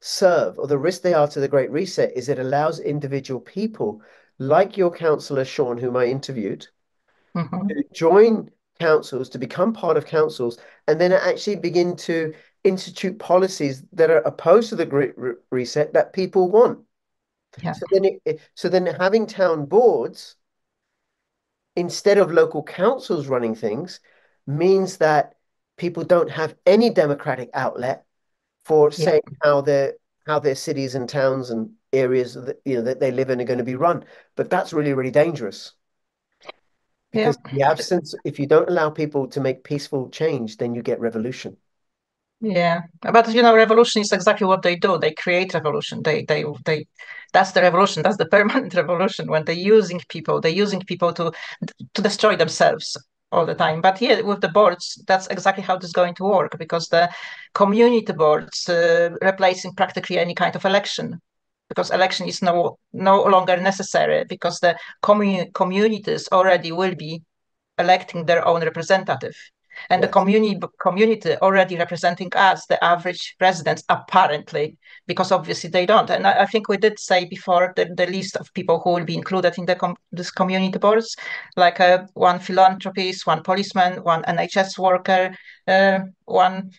serve, 0.00 0.58
or 0.58 0.66
the 0.66 0.78
risk 0.78 1.02
they 1.02 1.14
are 1.14 1.28
to 1.28 1.40
the 1.40 1.48
Great 1.48 1.70
Reset, 1.70 2.12
is 2.14 2.28
it 2.28 2.38
allows 2.38 2.78
individual 2.80 3.40
people, 3.40 4.02
like 4.38 4.76
your 4.76 4.90
councillor 4.90 5.44
Sean, 5.44 5.78
whom 5.78 5.96
I 5.96 6.04
interviewed, 6.06 6.66
mm-hmm. 7.34 7.68
to 7.68 7.84
join 7.92 8.50
councils, 8.78 9.28
to 9.30 9.38
become 9.38 9.72
part 9.72 9.96
of 9.96 10.06
councils, 10.06 10.58
and 10.86 11.00
then 11.00 11.12
actually 11.12 11.56
begin 11.56 11.96
to 11.96 12.32
institute 12.64 13.18
policies 13.18 13.82
that 13.92 14.10
are 14.10 14.18
opposed 14.18 14.68
to 14.70 14.76
the 14.76 14.86
Great 14.86 15.14
Reset 15.50 15.92
that 15.92 16.12
people 16.12 16.50
want. 16.50 16.80
Yeah. 17.62 17.72
So 17.72 17.86
then, 17.92 18.18
it, 18.24 18.40
so 18.54 18.68
then 18.68 18.86
having 18.86 19.26
town 19.26 19.66
boards 19.66 20.36
instead 21.74 22.18
of 22.18 22.32
local 22.32 22.62
councils 22.62 23.28
running 23.28 23.54
things 23.54 24.00
means 24.46 24.98
that 24.98 25.34
people 25.76 26.04
don't 26.04 26.30
have 26.30 26.54
any 26.64 26.90
democratic 26.90 27.50
outlet 27.54 28.04
for 28.64 28.90
yeah. 28.90 29.04
saying 29.04 29.22
how 29.42 29.60
their 29.60 29.94
how 30.26 30.40
their 30.40 30.56
cities 30.56 30.96
and 30.96 31.08
towns 31.08 31.50
and 31.50 31.70
areas 31.92 32.34
that 32.34 32.60
you 32.64 32.76
know 32.76 32.82
that 32.82 32.98
they 32.98 33.10
live 33.10 33.30
in 33.30 33.40
are 33.40 33.44
going 33.44 33.58
to 33.58 33.64
be 33.64 33.76
run. 33.76 34.04
But 34.34 34.50
that's 34.50 34.72
really 34.72 34.92
really 34.92 35.10
dangerous. 35.10 35.72
Because 37.16 37.38
yeah. 37.46 37.52
the 37.52 37.62
absence, 37.62 38.14
if 38.24 38.38
you 38.38 38.46
don't 38.46 38.68
allow 38.68 38.90
people 38.90 39.26
to 39.28 39.40
make 39.40 39.64
peaceful 39.64 40.08
change, 40.10 40.56
then 40.58 40.74
you 40.74 40.82
get 40.82 41.00
revolution. 41.00 41.56
Yeah, 42.40 42.82
but 43.00 43.32
you 43.32 43.40
know, 43.40 43.56
revolution 43.56 44.02
is 44.02 44.12
exactly 44.12 44.46
what 44.46 44.62
they 44.62 44.76
do. 44.76 44.98
They 44.98 45.12
create 45.12 45.54
revolution. 45.54 46.02
They, 46.02 46.24
they, 46.24 46.44
they. 46.64 46.86
That's 47.32 47.52
the 47.52 47.62
revolution. 47.62 48.02
That's 48.02 48.18
the 48.18 48.26
permanent 48.36 48.74
revolution 48.74 49.28
when 49.28 49.44
they're 49.44 49.54
using 49.54 50.00
people. 50.08 50.40
They're 50.40 50.50
using 50.50 50.80
people 50.80 51.12
to, 51.14 51.32
to 51.94 52.02
destroy 52.02 52.36
themselves 52.36 52.96
all 53.32 53.46
the 53.46 53.54
time. 53.54 53.80
But 53.80 54.00
yeah, 54.02 54.20
with 54.20 54.42
the 54.42 54.48
boards, 54.48 55.02
that's 55.06 55.26
exactly 55.28 55.64
how 55.64 55.76
this 55.76 55.88
is 55.88 55.92
going 55.92 56.14
to 56.16 56.24
work 56.24 56.58
because 56.58 56.88
the 56.88 57.10
community 57.54 58.12
boards 58.12 58.68
uh, 58.68 59.10
replacing 59.22 59.74
practically 59.74 60.18
any 60.18 60.34
kind 60.34 60.54
of 60.54 60.64
election 60.64 61.20
because 61.68 61.90
election 61.90 62.28
is 62.28 62.42
no 62.42 62.78
no 62.92 63.22
longer 63.22 63.56
necessary 63.56 64.24
because 64.28 64.60
the 64.60 64.76
commun- 65.02 65.50
communities 65.52 66.28
already 66.32 66.72
will 66.72 66.94
be 66.94 67.22
electing 67.78 68.24
their 68.24 68.46
own 68.46 68.62
representative 68.62 69.34
and 69.90 70.00
yes. 70.00 70.08
the 70.08 70.12
community 70.12 70.58
community 70.80 71.36
already 71.36 71.76
representing 71.76 72.30
us 72.34 72.66
the 72.66 72.82
average 72.82 73.36
residents 73.40 73.84
apparently 73.88 74.76
because 75.06 75.30
obviously 75.30 75.68
they 75.68 75.84
don't 75.84 76.10
and 76.10 76.26
i, 76.26 76.42
I 76.42 76.46
think 76.46 76.68
we 76.68 76.78
did 76.78 76.98
say 76.98 77.26
before 77.26 77.72
the, 77.76 77.86
the 77.94 78.06
list 78.06 78.36
of 78.36 78.52
people 78.54 78.80
who 78.80 78.92
will 78.92 79.04
be 79.04 79.14
included 79.14 79.58
in 79.58 79.66
the 79.66 79.74
com- 79.74 79.96
this 80.12 80.30
community 80.30 80.78
boards 80.78 81.14
like 81.56 81.80
uh, 81.80 82.04
one 82.14 82.38
philanthropist 82.38 83.26
one 83.26 83.42
policeman 83.42 84.02
one 84.02 84.22
nhs 84.22 84.78
worker 84.78 85.36
uh, 85.66 86.00
one 86.24 86.70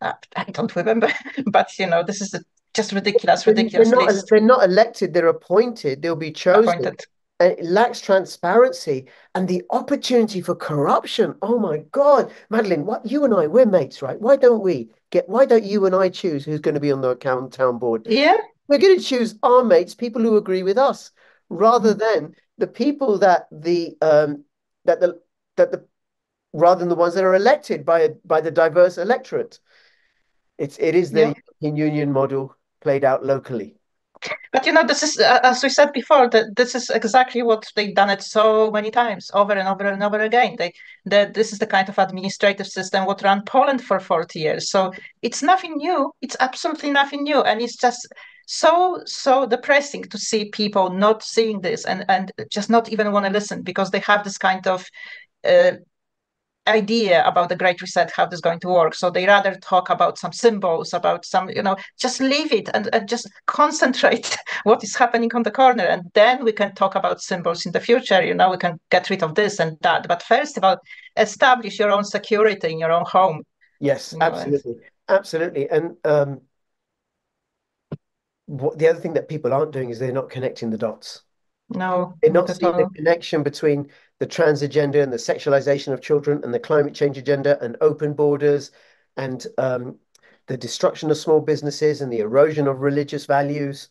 uh, 0.00 0.12
I 0.36 0.44
don't 0.44 0.74
remember, 0.76 1.08
but 1.46 1.78
you 1.78 1.86
know, 1.86 2.02
this 2.02 2.20
is 2.20 2.30
the 2.30 2.44
just 2.74 2.92
ridiculous, 2.92 3.46
ridiculous. 3.46 3.90
They're 3.90 3.98
not, 3.98 4.24
they're 4.28 4.40
not, 4.40 4.64
elected; 4.64 5.12
they're 5.12 5.28
appointed. 5.28 6.02
They'll 6.02 6.16
be 6.16 6.32
chosen. 6.32 6.68
Appointed. 6.68 7.04
And 7.40 7.52
it 7.52 7.64
lacks 7.64 8.02
transparency 8.02 9.08
and 9.34 9.48
the 9.48 9.62
opportunity 9.70 10.42
for 10.42 10.54
corruption. 10.54 11.34
Oh 11.40 11.58
my 11.58 11.78
God, 11.90 12.30
Madeline, 12.50 12.84
what 12.84 13.10
you 13.10 13.24
and 13.24 13.32
I, 13.32 13.46
we're 13.46 13.64
mates, 13.64 14.02
right? 14.02 14.20
Why 14.20 14.36
don't 14.36 14.62
we 14.62 14.90
get? 15.10 15.28
Why 15.28 15.46
don't 15.46 15.64
you 15.64 15.86
and 15.86 15.94
I 15.94 16.10
choose 16.10 16.44
who's 16.44 16.60
going 16.60 16.74
to 16.74 16.80
be 16.80 16.92
on 16.92 17.00
the 17.00 17.14
town 17.14 17.78
board? 17.78 18.06
Yeah, 18.06 18.36
we're 18.68 18.78
going 18.78 18.98
to 18.98 19.04
choose 19.04 19.36
our 19.42 19.64
mates, 19.64 19.94
people 19.94 20.20
who 20.20 20.36
agree 20.36 20.62
with 20.62 20.76
us, 20.76 21.12
rather 21.48 21.94
than 21.94 22.34
the 22.58 22.66
people 22.66 23.18
that 23.18 23.46
the 23.50 23.96
um 24.02 24.44
that 24.84 25.00
the 25.00 25.18
that 25.56 25.72
the 25.72 25.86
rather 26.52 26.80
than 26.80 26.88
the 26.88 26.94
ones 26.94 27.14
that 27.14 27.24
are 27.24 27.34
elected 27.34 27.84
by 27.84 28.10
by 28.24 28.40
the 28.40 28.50
diverse 28.50 28.98
electorate. 28.98 29.58
It's 30.58 30.78
it 30.78 30.94
is 30.94 31.10
the 31.10 31.20
yeah. 31.20 31.32
European 31.62 31.76
Union 31.76 32.12
model 32.12 32.54
played 32.80 33.04
out 33.04 33.24
locally. 33.24 33.76
But 34.52 34.66
you 34.66 34.72
know, 34.72 34.84
this 34.84 35.02
is 35.02 35.18
uh, 35.18 35.40
as 35.42 35.62
we 35.62 35.70
said 35.70 35.92
before 35.92 36.28
that 36.28 36.54
this 36.56 36.74
is 36.74 36.90
exactly 36.90 37.42
what 37.42 37.66
they've 37.74 37.94
done 37.94 38.10
it 38.10 38.22
so 38.22 38.70
many 38.70 38.90
times, 38.90 39.30
over 39.32 39.52
and 39.52 39.66
over 39.66 39.86
and 39.86 40.02
over 40.02 40.20
again. 40.20 40.56
They 40.58 40.72
that 41.06 41.32
this 41.32 41.52
is 41.52 41.58
the 41.58 41.66
kind 41.66 41.88
of 41.88 41.98
administrative 41.98 42.66
system 42.66 43.06
what 43.06 43.22
ran 43.22 43.42
Poland 43.46 43.82
for 43.82 43.98
forty 43.98 44.40
years. 44.40 44.70
So 44.70 44.92
it's 45.22 45.42
nothing 45.42 45.76
new. 45.76 46.12
It's 46.20 46.36
absolutely 46.38 46.90
nothing 46.90 47.22
new, 47.22 47.40
and 47.40 47.62
it's 47.62 47.76
just 47.76 48.06
so 48.46 49.00
so 49.06 49.46
depressing 49.46 50.02
to 50.04 50.18
see 50.18 50.50
people 50.50 50.90
not 50.90 51.22
seeing 51.22 51.60
this 51.60 51.84
and 51.86 52.04
and 52.08 52.32
just 52.50 52.68
not 52.68 52.90
even 52.90 53.12
want 53.12 53.24
to 53.24 53.32
listen 53.32 53.62
because 53.62 53.90
they 53.90 54.00
have 54.00 54.24
this 54.24 54.36
kind 54.36 54.66
of 54.66 54.84
uh, 55.44 55.72
idea 56.68 57.24
about 57.26 57.48
the 57.48 57.56
great 57.56 57.80
reset 57.80 58.12
how 58.14 58.26
this 58.26 58.38
is 58.38 58.40
going 58.40 58.60
to 58.60 58.68
work. 58.68 58.94
So 58.94 59.10
they 59.10 59.26
rather 59.26 59.54
talk 59.56 59.90
about 59.90 60.18
some 60.18 60.32
symbols 60.32 60.92
about 60.92 61.24
some 61.24 61.48
you 61.50 61.62
know 61.62 61.76
just 61.98 62.20
leave 62.20 62.52
it 62.52 62.68
and, 62.74 62.88
and 62.92 63.08
just 63.08 63.28
concentrate 63.46 64.36
what 64.64 64.84
is 64.84 64.96
happening 64.96 65.30
on 65.34 65.42
the 65.42 65.50
corner. 65.50 65.84
And 65.84 66.02
then 66.14 66.44
we 66.44 66.52
can 66.52 66.74
talk 66.74 66.94
about 66.94 67.20
symbols 67.20 67.66
in 67.66 67.72
the 67.72 67.80
future. 67.80 68.22
You 68.22 68.34
know 68.34 68.50
we 68.50 68.58
can 68.58 68.78
get 68.90 69.10
rid 69.10 69.22
of 69.22 69.34
this 69.34 69.58
and 69.58 69.76
that. 69.82 70.06
But 70.08 70.22
first 70.22 70.56
of 70.56 70.64
all 70.64 70.76
establish 71.16 71.78
your 71.78 71.90
own 71.90 72.04
security 72.04 72.72
in 72.72 72.78
your 72.78 72.92
own 72.92 73.04
home. 73.06 73.42
Yes 73.80 74.14
absolutely 74.20 74.72
know, 74.72 74.80
absolutely. 75.08 75.68
And 75.70 75.96
um 76.04 76.40
what 78.46 78.78
the 78.78 78.88
other 78.88 78.98
thing 78.98 79.14
that 79.14 79.28
people 79.28 79.52
aren't 79.52 79.72
doing 79.72 79.90
is 79.90 79.98
they're 79.98 80.12
not 80.12 80.28
connecting 80.28 80.70
the 80.70 80.78
dots 80.78 81.22
no, 81.70 82.14
they're 82.20 82.32
not 82.32 82.50
seeing 82.50 82.76
the 82.76 82.88
connection 82.94 83.42
between 83.42 83.90
the 84.18 84.26
trans 84.26 84.62
agenda 84.62 85.02
and 85.02 85.12
the 85.12 85.16
sexualization 85.16 85.92
of 85.92 86.00
children 86.00 86.40
and 86.42 86.52
the 86.52 86.58
climate 86.58 86.94
change 86.94 87.16
agenda 87.16 87.62
and 87.62 87.76
open 87.80 88.12
borders 88.12 88.70
and 89.16 89.46
um, 89.58 89.96
the 90.46 90.56
destruction 90.56 91.10
of 91.10 91.16
small 91.16 91.40
businesses 91.40 92.00
and 92.00 92.12
the 92.12 92.18
erosion 92.18 92.66
of 92.66 92.80
religious 92.80 93.26
values. 93.26 93.88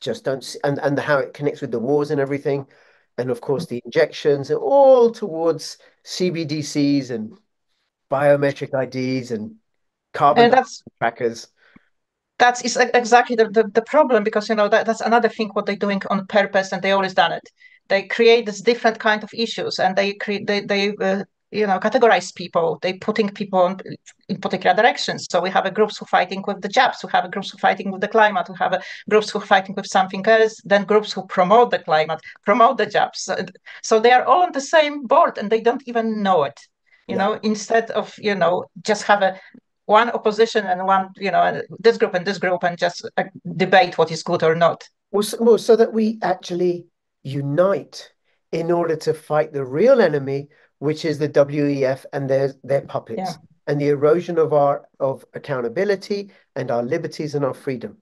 Just 0.00 0.24
don't 0.24 0.44
see, 0.44 0.58
and 0.64 0.78
and 0.78 0.98
the, 0.98 1.02
how 1.02 1.18
it 1.18 1.34
connects 1.34 1.60
with 1.60 1.70
the 1.70 1.78
wars 1.78 2.10
and 2.10 2.20
everything, 2.20 2.66
and 3.16 3.30
of 3.30 3.40
course 3.40 3.66
the 3.66 3.80
injections 3.84 4.50
are 4.50 4.58
all 4.58 5.10
towards 5.10 5.78
CBDCs 6.04 7.10
and 7.10 7.38
biometric 8.10 8.74
IDs 8.74 9.30
and 9.30 9.56
carbon 10.12 10.52
and 10.52 10.66
trackers 11.00 11.48
that's 12.38 12.62
is 12.62 12.76
exactly 12.76 13.36
the, 13.36 13.48
the, 13.48 13.64
the, 13.72 13.82
problem 13.82 14.24
because 14.24 14.48
you 14.48 14.54
know 14.54 14.68
that, 14.68 14.86
that's 14.86 15.00
another 15.00 15.28
thing 15.28 15.50
what 15.50 15.66
they're 15.66 15.76
doing 15.76 16.02
on 16.10 16.26
purpose 16.26 16.72
and 16.72 16.82
they 16.82 16.92
always 16.92 17.14
done 17.14 17.32
it. 17.32 17.48
They 17.88 18.04
create 18.04 18.46
this 18.46 18.60
different 18.60 18.98
kind 18.98 19.22
of 19.22 19.30
issues 19.34 19.78
and 19.78 19.94
they 19.94 20.14
create 20.14 20.46
they, 20.46 20.60
they 20.60 20.94
uh, 20.96 21.24
you 21.52 21.66
know 21.66 21.78
categorize 21.78 22.34
people. 22.34 22.78
They 22.82 22.94
putting 22.94 23.28
people 23.28 23.60
on, 23.60 23.78
in 24.28 24.40
particular 24.40 24.74
directions. 24.74 25.28
So 25.30 25.40
we 25.40 25.50
have 25.50 25.64
a 25.64 25.70
groups 25.70 25.96
who 25.98 26.06
fighting 26.06 26.42
with 26.46 26.60
the 26.60 26.68
jobs 26.68 27.04
we 27.04 27.10
have 27.12 27.24
a 27.24 27.28
groups 27.28 27.50
who 27.50 27.58
fighting 27.58 27.92
with 27.92 28.00
the 28.00 28.08
climate 28.08 28.48
we 28.48 28.56
have 28.58 28.72
a 28.72 28.82
groups 29.08 29.30
who 29.30 29.40
fighting 29.40 29.74
with 29.76 29.86
something 29.86 30.26
else 30.26 30.60
then 30.64 30.84
groups 30.84 31.12
who 31.12 31.24
promote 31.26 31.70
the 31.70 31.78
climate 31.78 32.20
promote 32.44 32.78
the 32.78 32.86
jobs 32.86 33.30
so 33.82 34.00
they 34.00 34.10
are 34.10 34.24
all 34.24 34.42
on 34.42 34.52
the 34.52 34.60
same 34.60 35.06
board 35.06 35.38
and 35.38 35.50
they 35.50 35.60
don't 35.60 35.82
even 35.86 36.22
know 36.22 36.42
it. 36.44 36.58
You 37.06 37.16
yeah. 37.16 37.26
know 37.26 37.40
instead 37.42 37.90
of 37.92 38.14
you 38.18 38.34
know 38.34 38.64
just 38.82 39.04
have 39.04 39.22
a 39.22 39.38
one 39.86 40.10
opposition 40.10 40.66
and 40.66 40.86
one, 40.86 41.10
you 41.16 41.30
know, 41.30 41.62
this 41.78 41.98
group 41.98 42.14
and 42.14 42.26
this 42.26 42.38
group, 42.38 42.62
and 42.62 42.78
just 42.78 43.08
uh, 43.16 43.24
debate 43.56 43.98
what 43.98 44.10
is 44.10 44.22
good 44.22 44.42
or 44.42 44.54
not. 44.54 44.88
Well 45.10 45.22
so, 45.22 45.36
well, 45.40 45.58
so 45.58 45.76
that 45.76 45.92
we 45.92 46.18
actually 46.22 46.86
unite 47.22 48.12
in 48.52 48.70
order 48.70 48.96
to 48.96 49.14
fight 49.14 49.52
the 49.52 49.64
real 49.64 50.00
enemy, 50.00 50.48
which 50.78 51.04
is 51.04 51.18
the 51.18 51.28
WEF 51.28 52.04
and 52.12 52.28
their 52.28 52.54
their 52.62 52.82
puppets, 52.82 53.18
yeah. 53.18 53.34
and 53.66 53.80
the 53.80 53.88
erosion 53.88 54.38
of 54.38 54.52
our 54.52 54.86
of 55.00 55.24
accountability 55.34 56.30
and 56.56 56.70
our 56.70 56.82
liberties 56.82 57.34
and 57.34 57.44
our 57.44 57.54
freedom. 57.54 57.98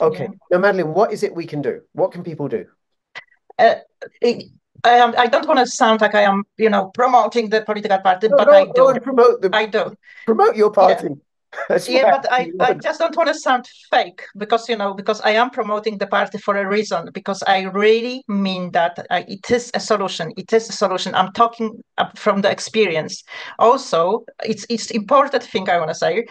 Okay, 0.00 0.24
yeah. 0.24 0.36
now 0.50 0.58
Madeline, 0.58 0.94
what 0.94 1.12
is 1.12 1.22
it 1.22 1.34
we 1.34 1.46
can 1.46 1.62
do? 1.62 1.82
What 1.92 2.12
can 2.12 2.24
people 2.24 2.48
do? 2.48 2.66
Uh, 3.58 3.76
it, 4.20 4.50
I, 4.84 4.90
am, 4.96 5.14
I 5.16 5.26
don't 5.26 5.46
want 5.46 5.60
to 5.60 5.66
sound 5.66 6.00
like 6.00 6.14
I 6.14 6.22
am, 6.22 6.44
you 6.58 6.68
know, 6.68 6.90
promoting 6.94 7.50
the 7.50 7.62
political 7.62 7.98
party, 7.98 8.28
no, 8.28 8.36
but 8.36 8.48
no, 8.48 8.52
I 8.52 8.64
do. 8.64 9.00
Promote 9.00 9.42
the, 9.42 9.50
I 9.52 9.66
do. 9.66 9.94
Promote 10.26 10.56
your 10.56 10.70
party. 10.70 11.08
Yeah. 11.68 11.78
yeah, 11.86 12.10
but 12.10 12.32
I, 12.32 12.50
I 12.60 12.72
just 12.74 12.98
don't 12.98 13.14
want 13.14 13.28
to 13.28 13.34
sound 13.34 13.66
fake 13.90 14.22
because 14.38 14.70
you 14.70 14.76
know 14.76 14.94
because 14.94 15.20
I 15.20 15.32
am 15.32 15.50
promoting 15.50 15.98
the 15.98 16.06
party 16.06 16.38
for 16.38 16.56
a 16.56 16.66
reason 16.66 17.10
because 17.12 17.42
I 17.46 17.64
really 17.64 18.24
mean 18.26 18.70
that 18.70 19.06
I, 19.10 19.26
it 19.28 19.50
is 19.50 19.70
a 19.74 19.80
solution. 19.80 20.32
It 20.38 20.50
is 20.54 20.70
a 20.70 20.72
solution. 20.72 21.14
I'm 21.14 21.30
talking 21.32 21.82
from 22.16 22.40
the 22.40 22.50
experience. 22.50 23.22
Also, 23.58 24.24
it's 24.42 24.64
it's 24.70 24.90
important 24.90 25.42
thing 25.42 25.68
I 25.68 25.76
want 25.76 25.90
to 25.90 25.94
say 25.94 26.24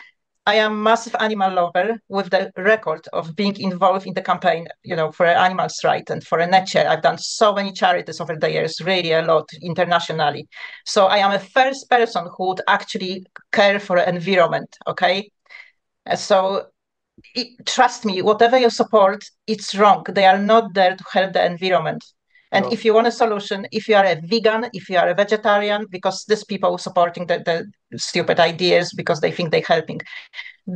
I 0.46 0.56
am 0.56 0.72
a 0.72 0.76
massive 0.76 1.16
animal 1.20 1.54
lover 1.54 2.02
with 2.10 2.32
the 2.32 2.52
record 2.58 3.08
of 3.14 3.36
being 3.36 3.60
involved 3.60 4.08
in 4.08 4.16
the 4.16 4.24
campaign, 4.24 4.68
you 4.84 4.96
know, 4.96 5.12
for 5.12 5.26
animals' 5.28 5.82
right 5.84 6.10
and 6.10 6.26
for 6.26 6.40
a 6.40 6.48
nature. 6.48 6.84
I've 6.88 7.04
done 7.04 7.20
so 7.20 7.54
many 7.54 7.72
charities 7.72 8.20
over 8.20 8.36
the 8.36 8.52
years, 8.52 8.82
really 8.82 9.12
a 9.12 9.22
lot 9.22 9.48
internationally. 9.62 10.48
So 10.86 11.06
I 11.06 11.18
am 11.18 11.32
a 11.32 11.40
first 11.40 11.90
person 11.90 12.28
who 12.36 12.48
would 12.50 12.62
actually 12.68 13.26
care 13.52 13.80
for 13.80 14.00
environment. 14.00 14.76
Okay, 14.88 15.30
so 16.16 16.68
it, 17.36 17.66
trust 17.68 18.06
me, 18.06 18.22
whatever 18.24 18.58
you 18.58 18.72
support, 18.72 19.24
it's 19.46 19.76
wrong. 19.76 20.04
They 20.10 20.26
are 20.26 20.40
not 20.40 20.74
there 20.74 20.96
to 20.96 21.04
help 21.14 21.34
the 21.34 21.46
environment. 21.46 22.04
And 22.52 22.66
no. 22.66 22.72
if 22.72 22.84
you 22.84 22.94
want 22.94 23.08
a 23.08 23.12
solution, 23.12 23.66
if 23.72 23.88
you 23.88 23.96
are 23.96 24.06
a 24.06 24.20
vegan, 24.22 24.66
if 24.74 24.90
you 24.90 24.98
are 24.98 25.10
a 25.10 25.16
vegetarian, 25.16 25.86
because 25.90 26.26
these 26.26 26.44
people 26.44 26.74
are 26.74 26.80
supporting 26.80 27.28
the, 27.28 27.40
the 27.40 27.98
stupid 27.98 28.40
ideas 28.40 28.94
because 28.94 29.22
they 29.22 29.32
think 29.32 29.52
they're 29.52 29.62
helping, 29.62 30.02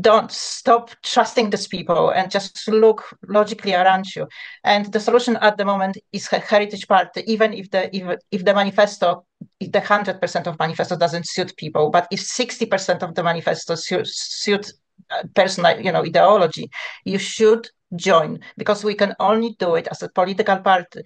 don't 0.01 0.31
stop 0.31 0.91
trusting 1.03 1.49
these 1.49 1.67
people 1.67 2.09
and 2.09 2.31
just 2.31 2.67
look 2.67 3.03
logically 3.27 3.73
around 3.73 4.05
you. 4.15 4.27
And 4.63 4.91
the 4.91 4.99
solution 4.99 5.37
at 5.37 5.57
the 5.57 5.65
moment 5.65 5.97
is 6.11 6.31
a 6.31 6.39
heritage 6.39 6.87
party, 6.87 7.23
even 7.27 7.53
if 7.53 7.69
the 7.71 7.95
if, 7.95 8.19
if 8.31 8.45
the 8.45 8.53
manifesto, 8.53 9.25
if 9.59 9.71
the 9.71 9.81
hundred 9.81 10.19
percent 10.19 10.47
of 10.47 10.57
manifesto 10.59 10.97
doesn't 10.97 11.27
suit 11.27 11.55
people, 11.57 11.89
but 11.89 12.07
if 12.11 12.21
sixty 12.21 12.65
percent 12.65 13.03
of 13.03 13.15
the 13.15 13.23
manifesto 13.23 13.75
suit, 13.75 14.07
suit 14.07 14.71
uh, 15.11 15.23
personal, 15.35 15.79
you 15.79 15.91
know, 15.91 16.03
ideology, 16.03 16.69
you 17.03 17.19
should 17.19 17.67
join 17.95 18.39
because 18.57 18.83
we 18.83 18.95
can 18.95 19.13
only 19.19 19.55
do 19.59 19.75
it 19.75 19.87
as 19.91 20.01
a 20.01 20.09
political 20.09 20.57
party 20.57 21.01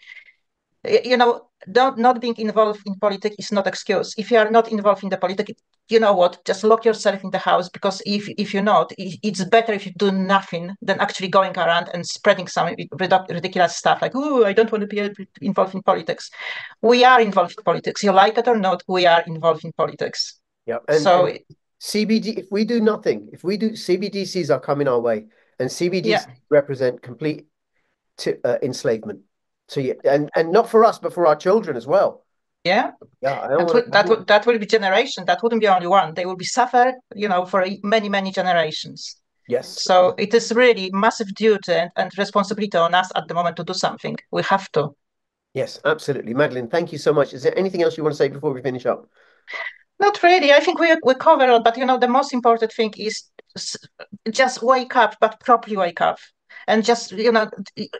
you 0.83 1.17
know, 1.17 1.49
don't, 1.71 1.97
not 1.97 2.21
being 2.21 2.35
involved 2.37 2.81
in 2.85 2.95
politics 2.95 3.35
is 3.37 3.51
not 3.51 3.67
excuse. 3.67 4.13
If 4.17 4.31
you 4.31 4.37
are 4.37 4.49
not 4.49 4.71
involved 4.71 5.03
in 5.03 5.09
the 5.09 5.17
politics, 5.17 5.61
you 5.89 5.99
know 5.99 6.13
what? 6.13 6.43
Just 6.45 6.63
lock 6.63 6.85
yourself 6.85 7.23
in 7.23 7.31
the 7.31 7.37
house 7.37 7.67
because 7.67 8.01
if 8.05 8.29
if 8.37 8.53
you're 8.53 8.63
not, 8.63 8.91
it's 8.97 9.43
better 9.45 9.73
if 9.73 9.85
you 9.85 9.91
do 9.97 10.11
nothing 10.11 10.75
than 10.81 10.99
actually 10.99 11.27
going 11.27 11.57
around 11.57 11.89
and 11.93 12.05
spreading 12.05 12.47
some 12.47 12.73
ridiculous 12.99 13.75
stuff 13.75 14.01
like, 14.01 14.11
"Oh, 14.15 14.45
I 14.45 14.53
don't 14.53 14.71
want 14.71 14.81
to 14.81 14.87
be 14.87 15.25
involved 15.41 15.75
in 15.75 15.81
politics." 15.81 16.29
We 16.81 17.03
are 17.03 17.19
involved 17.19 17.55
in 17.57 17.63
politics. 17.63 18.03
You 18.03 18.11
like 18.11 18.37
it 18.37 18.47
or 18.47 18.57
not, 18.57 18.83
we 18.87 19.05
are 19.05 19.23
involved 19.25 19.65
in 19.65 19.73
politics. 19.73 20.39
Yeah. 20.65 20.77
And, 20.87 21.01
so 21.01 21.25
and 21.25 21.39
CBD, 21.81 22.37
if 22.37 22.45
we 22.51 22.65
do 22.65 22.79
nothing, 22.79 23.29
if 23.33 23.43
we 23.43 23.57
do 23.57 23.71
CBDCs 23.71 24.49
are 24.49 24.59
coming 24.59 24.87
our 24.87 24.99
way, 24.99 25.25
and 25.59 25.69
CBDCs 25.69 26.05
yeah. 26.05 26.25
represent 26.49 27.01
complete 27.01 27.47
to, 28.17 28.39
uh, 28.45 28.57
enslavement 28.61 29.21
so 29.69 29.79
yeah, 29.79 29.93
and 30.03 30.29
and 30.35 30.51
not 30.51 30.67
for 30.67 30.83
us, 30.83 30.97
but 30.97 31.13
for 31.13 31.27
our 31.27 31.35
children 31.35 31.77
as 31.77 31.85
well. 31.85 32.25
Yeah, 32.63 32.91
yeah. 33.21 33.47
That 33.47 33.73
would, 33.73 33.91
that 33.91 34.09
would 34.09 34.27
that 34.27 34.45
will 34.47 34.57
be 34.57 34.65
generation. 34.65 35.25
That 35.25 35.43
wouldn't 35.43 35.61
be 35.61 35.67
only 35.67 35.87
one. 35.87 36.15
They 36.15 36.25
will 36.25 36.35
be 36.35 36.45
suffer, 36.45 36.93
you 37.15 37.29
know, 37.29 37.45
for 37.45 37.65
many 37.83 38.09
many 38.09 38.31
generations. 38.31 39.15
Yes. 39.47 39.83
So 39.83 40.15
it 40.17 40.33
is 40.33 40.51
really 40.51 40.89
massive 40.91 41.33
duty 41.35 41.73
and, 41.73 41.91
and 41.95 42.11
responsibility 42.17 42.77
on 42.77 42.95
us 42.95 43.11
at 43.15 43.27
the 43.27 43.33
moment 43.33 43.57
to 43.57 43.63
do 43.63 43.73
something. 43.73 44.17
We 44.31 44.41
have 44.43 44.71
to. 44.71 44.89
Yes, 45.53 45.79
absolutely, 45.85 46.33
Madeline. 46.33 46.67
Thank 46.67 46.91
you 46.91 46.97
so 46.97 47.13
much. 47.13 47.33
Is 47.33 47.43
there 47.43 47.57
anything 47.57 47.83
else 47.83 47.95
you 47.95 48.03
want 48.03 48.13
to 48.13 48.17
say 48.17 48.27
before 48.27 48.53
we 48.53 48.61
finish 48.61 48.85
up? 48.87 49.07
Not 49.99 50.21
really. 50.23 50.51
I 50.51 50.61
think 50.61 50.79
we 50.79 50.95
we 51.03 51.13
covered 51.13 51.53
it, 51.53 51.63
but 51.63 51.77
you 51.77 51.85
know, 51.85 51.99
the 51.99 52.07
most 52.07 52.33
important 52.33 52.73
thing 52.73 52.93
is 52.97 53.23
just 54.31 54.63
wake 54.63 54.95
up, 54.95 55.15
but 55.21 55.39
properly 55.39 55.77
wake 55.77 56.01
up 56.01 56.17
and 56.69 56.85
just 56.85 57.11
you 57.11 57.31
know 57.31 57.49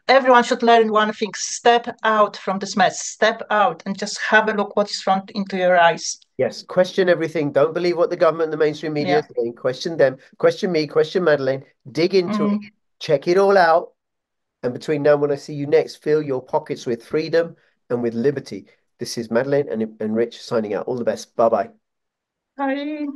everyone 0.08 0.44
should 0.44 0.64
learn 0.64 0.92
one 0.92 1.12
thing. 1.12 1.34
Step 1.34 1.98
out 2.04 2.38
from 2.38 2.60
this 2.60 2.78
mess. 2.78 3.06
Step 3.06 3.42
out 3.50 3.84
and 3.86 3.98
just 3.98 4.20
have 4.20 4.48
a 4.48 4.54
look 4.54 4.76
what 4.76 4.90
is 4.90 5.02
front 5.02 5.32
into 5.32 5.58
your 5.58 5.78
eyes. 5.78 6.20
Yes 6.38 6.64
question 6.64 7.10
everything. 7.10 7.52
Don't 7.52 7.74
believe 7.74 7.98
what 7.98 8.10
the 8.10 8.16
government 8.16 8.46
and 8.46 8.54
the 8.54 8.66
mainstream 8.66 8.94
media 8.94 9.14
yeah. 9.14 9.20
is 9.20 9.36
saying. 9.36 9.54
Question 9.56 9.98
them. 9.98 10.18
Question 10.38 10.72
me. 10.72 10.88
Question 10.88 11.24
madeline 11.24 11.66
dig 11.92 12.14
into 12.14 12.44
mm-hmm. 12.44 12.64
it. 12.64 12.74
Check 13.00 13.28
it 13.28 13.38
all 13.38 13.58
out. 13.58 13.94
And 14.62 14.74
between 14.74 15.04
now 15.04 15.14
and 15.14 15.22
when 15.22 15.32
i 15.32 15.36
see 15.36 15.54
you 15.54 15.66
next 15.66 16.04
fill 16.04 16.22
your 16.22 16.42
pockets 16.42 16.86
with 16.86 17.04
freedom 17.04 17.56
and 17.90 18.02
with 18.04 18.14
liberty. 18.14 18.68
This 19.00 19.18
is 19.18 19.32
madeline 19.32 19.68
and, 19.70 19.96
and 20.00 20.16
rich 20.16 20.42
signing 20.42 20.74
out. 20.74 20.86
All 20.86 20.98
the 20.98 21.04
best. 21.04 21.36
Bye 21.36 21.50
bye 21.50 21.70
bye 22.58 23.08